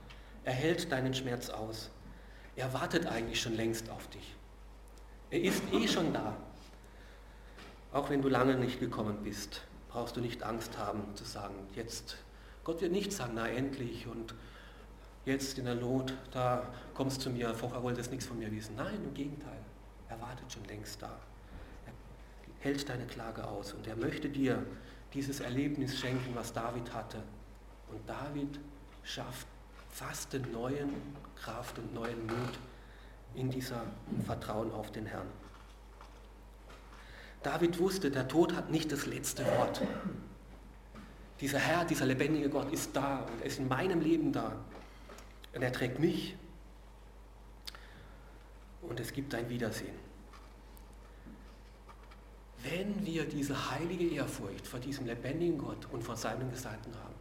Er 0.46 0.54
hält 0.54 0.92
deinen 0.92 1.14
Schmerz 1.14 1.52
aus. 1.52 1.92
Er 2.56 2.74
wartet 2.74 3.06
eigentlich 3.06 3.40
schon 3.40 3.54
längst 3.54 3.88
auf 3.92 4.08
dich. 4.08 4.36
Er 5.30 5.44
ist 5.44 5.62
eh 5.72 5.88
schon 5.88 6.12
da. 6.12 6.36
Auch 7.94 8.10
wenn 8.10 8.24
du 8.24 8.30
lange 8.30 8.56
nicht 8.56 8.80
gekommen 8.80 9.20
bist, 9.24 9.62
brauchst 9.90 10.18
du 10.18 10.22
nicht 10.22 10.42
Angst 10.42 10.80
haben 10.80 11.16
zu 11.16 11.24
sagen, 11.24 11.54
jetzt, 11.76 12.18
Gott 12.64 12.82
wird 12.82 12.92
nicht 12.92 13.12
sagen, 13.12 13.34
na 13.36 13.48
endlich 13.48 14.08
und 14.08 14.34
jetzt 15.26 15.58
in 15.58 15.66
der 15.66 15.76
Not, 15.76 16.14
da 16.32 16.68
kommst 16.94 17.18
du 17.18 17.22
zu 17.24 17.30
mir, 17.30 17.54
vorher 17.54 17.84
wolltest 17.84 18.12
nichts 18.12 18.26
von 18.26 18.40
mir 18.40 18.52
wissen. 18.52 18.76
Nein, 18.76 19.04
im 19.04 19.14
Gegenteil, 19.14 19.60
er 20.08 20.20
wartet 20.22 20.52
schon 20.52 20.64
längst 20.66 21.02
da. 21.02 21.18
Er 21.86 21.94
hält 22.60 22.88
deine 22.90 23.06
Klage 23.06 23.46
aus 23.46 23.74
und 23.74 23.88
er 23.88 23.96
möchte 23.96 24.30
dir 24.30 24.64
dieses 25.14 25.40
Erlebnis 25.40 25.98
schenken, 25.98 26.36
was 26.36 26.54
David 26.54 26.94
hatte. 26.94 27.18
Und 27.92 28.08
David 28.08 28.60
schafft 29.04 29.48
fast 29.90 30.34
den 30.34 30.52
neuen 30.52 30.90
Kraft 31.36 31.78
und 31.80 31.94
neuen 31.94 32.26
Mut 32.26 32.60
in 33.36 33.50
dieser 33.50 33.84
Vertrauen 34.26 34.72
auf 34.72 34.92
den 34.92 35.06
Herrn. 35.06 35.28
David 37.44 37.80
wusste, 37.80 38.12
der 38.12 38.28
Tod 38.28 38.54
hat 38.54 38.70
nicht 38.70 38.92
das 38.92 39.06
letzte 39.06 39.46
Wort. 39.46 39.82
Dieser 41.40 41.60
Herr, 41.60 41.86
dieser 41.86 42.06
lebendige 42.06 42.50
Gott 42.50 42.72
ist 42.72 42.96
da 42.96 43.20
und 43.20 43.40
er 43.40 43.46
ist 43.46 43.60
in 43.60 43.68
meinem 43.70 44.02
Leben 44.02 44.34
da. 44.34 44.58
Und 45.54 45.62
er 45.62 45.72
trägt 45.72 46.00
mich. 46.00 46.36
Und 48.82 49.00
es 49.00 49.14
gibt 49.14 49.34
ein 49.36 49.50
Wiedersehen. 49.50 49.96
Wenn 52.64 53.06
wir 53.06 53.26
diese 53.26 53.72
heilige 53.72 54.08
Ehrfurcht 54.10 54.68
vor 54.68 54.80
diesem 54.80 55.06
lebendigen 55.06 55.58
Gott 55.58 55.88
und 55.92 56.04
vor 56.04 56.16
seinem 56.16 56.52
Gesandten 56.52 56.94
haben, 56.96 57.16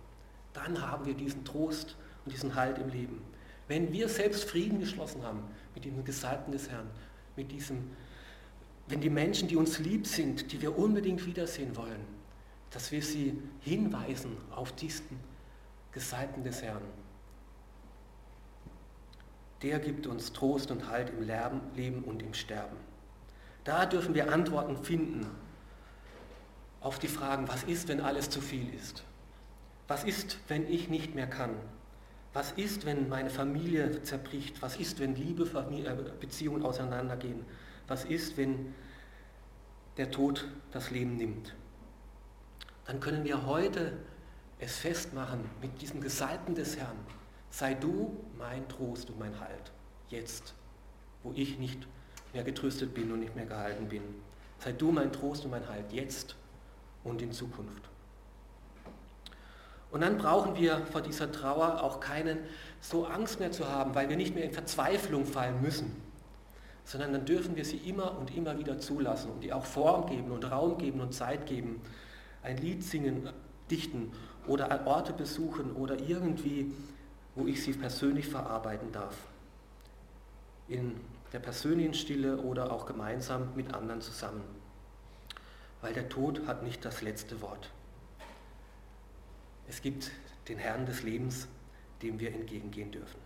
dann 0.53 0.81
haben 0.81 1.07
wir 1.07 1.15
diesen 1.15 1.45
Trost 1.45 1.97
und 2.25 2.33
diesen 2.33 2.55
Halt 2.55 2.79
im 2.79 2.89
Leben. 2.89 3.23
Wenn 3.69 3.93
wir 3.93 4.09
selbst 4.09 4.45
Frieden 4.45 4.81
geschlossen 4.81 5.23
haben 5.23 5.43
mit 5.75 5.85
dem 5.85 6.05
Gesalbten 6.05 6.53
des 6.53 6.69
Herrn, 6.71 6.91
mit 7.37 7.53
diesem, 7.53 7.91
wenn 8.89 9.01
die 9.01 9.11
Menschen, 9.11 9.47
die 9.47 9.57
uns 9.57 9.79
lieb 9.79 10.07
sind, 10.07 10.51
die 10.51 10.61
wir 10.61 10.77
unbedingt 10.77 11.25
wiedersehen 11.25 11.77
wollen, 11.77 12.01
dass 12.71 12.91
wir 12.91 13.03
sie 13.03 13.41
hinweisen 13.61 14.37
auf 14.51 14.73
diesen 14.73 15.21
Gesalbten 15.93 16.43
des 16.43 16.63
Herrn. 16.63 16.83
Der 19.63 19.79
gibt 19.79 20.07
uns 20.07 20.33
Trost 20.33 20.71
und 20.71 20.89
Halt 20.89 21.11
im 21.11 21.23
Leben 21.75 22.05
und 22.05 22.23
im 22.23 22.35
Sterben. 22.35 22.77
Da 23.65 23.87
dürfen 23.87 24.15
wir 24.15 24.33
Antworten 24.33 24.77
finden 24.77 25.27
auf 26.81 26.99
die 26.99 27.09
Fragen, 27.09 27.49
was 27.49 27.65
ist, 27.65 27.89
wenn 27.89 28.01
alles 28.01 28.31
zu 28.31 28.41
viel 28.41 28.73
ist? 28.73 29.05
Was 29.89 30.05
ist, 30.05 30.39
wenn 30.49 30.69
ich 30.71 30.89
nicht 30.89 31.15
mehr 31.15 31.27
kann? 31.27 31.57
Was 32.33 32.53
ist, 32.53 32.87
wenn 32.87 33.09
meine 33.09 33.31
Familie 33.31 34.03
zerbricht? 34.03 34.63
Was 34.63 34.77
ist, 34.77 35.01
wenn 35.01 35.17
Liebe, 35.17 35.47
Familie, 35.47 35.91
äh, 35.91 36.13
Beziehungen 36.21 36.63
auseinandergehen? 36.63 37.45
Was 37.89 38.05
ist, 38.05 38.37
wenn 38.37 38.75
der 39.97 40.11
Tod 40.11 40.47
das 40.71 40.91
Leben 40.91 41.17
nimmt? 41.17 41.55
Dann 42.87 43.01
können 43.01 43.25
wir 43.25 43.47
heute 43.47 43.93
es 44.61 44.77
festmachen 44.77 45.41
mit 45.61 45.81
diesem 45.81 46.01
Gesalbten 46.01 46.55
des 46.55 46.77
Herrn. 46.77 46.97
Sei 47.51 47.75
du 47.75 48.17
mein 48.37 48.69
Trost 48.69 49.11
und 49.11 49.19
mein 49.19 49.39
Halt, 49.41 49.73
jetzt, 50.09 50.55
wo 51.23 51.33
ich 51.35 51.59
nicht 51.59 51.87
mehr 52.33 52.45
getröstet 52.45 52.95
bin 52.95 53.11
und 53.13 53.21
nicht 53.21 53.35
mehr 53.35 53.47
gehalten 53.47 53.89
bin. 53.89 54.03
Sei 54.59 54.73
du 54.73 54.93
mein 54.93 55.13
Trost 55.13 55.45
und 55.45 55.51
mein 55.51 55.69
Halt, 55.69 55.93
jetzt 55.93 56.37
und 57.05 57.23
in 57.23 57.33
Zukunft. 57.33 57.89
Und 59.91 60.03
dann 60.03 60.19
brauchen 60.19 60.55
wir 60.57 60.85
vor 60.87 61.01
dieser 61.01 61.33
Trauer 61.33 61.83
auch 61.83 62.01
keinen 62.01 62.39
so 62.81 63.07
Angst 63.07 63.41
mehr 63.41 63.53
zu 63.53 63.67
haben, 63.69 63.95
weil 63.95 64.09
wir 64.09 64.17
nicht 64.17 64.35
mehr 64.35 64.45
in 64.45 64.53
Verzweiflung 64.53 65.25
fallen 65.25 65.63
müssen, 65.63 65.97
sondern 66.85 67.13
dann 67.13 67.25
dürfen 67.25 67.57
wir 67.57 67.65
sie 67.65 67.79
immer 67.79 68.19
und 68.19 68.37
immer 68.37 68.59
wieder 68.59 68.79
zulassen 68.79 69.31
und 69.31 69.45
ihr 69.45 69.57
auch 69.57 69.65
Form 69.65 70.07
geben 70.07 70.31
und 70.31 70.51
Raum 70.51 70.77
geben 70.77 71.01
und 71.01 71.15
Zeit 71.15 71.47
geben, 71.47 71.81
ein 72.43 72.59
Lied 72.59 72.85
singen, 72.85 73.31
dichten 73.71 74.13
oder 74.47 74.87
Orte 74.87 75.13
besuchen 75.13 75.73
oder 75.73 75.99
irgendwie, 75.99 76.73
wo 77.39 77.47
ich 77.47 77.63
sie 77.63 77.73
persönlich 77.73 78.27
verarbeiten 78.27 78.91
darf. 78.91 79.17
In 80.67 81.01
der 81.33 81.39
persönlichen 81.39 81.95
Stille 81.95 82.39
oder 82.39 82.73
auch 82.73 82.85
gemeinsam 82.85 83.55
mit 83.55 83.73
anderen 83.75 84.01
zusammen. 84.01 84.43
Weil 85.81 85.95
der 85.95 86.09
Tod 86.09 86.47
hat 86.49 86.65
nicht 86.65 86.85
das 86.85 87.01
letzte 87.01 87.41
Wort. 87.41 87.71
Es 89.69 89.81
gibt 89.83 90.11
den 90.49 90.59
Herrn 90.59 90.85
des 90.85 91.05
Lebens, 91.05 91.47
dem 92.03 92.19
wir 92.19 92.35
entgegengehen 92.35 92.91
dürfen. 92.91 93.21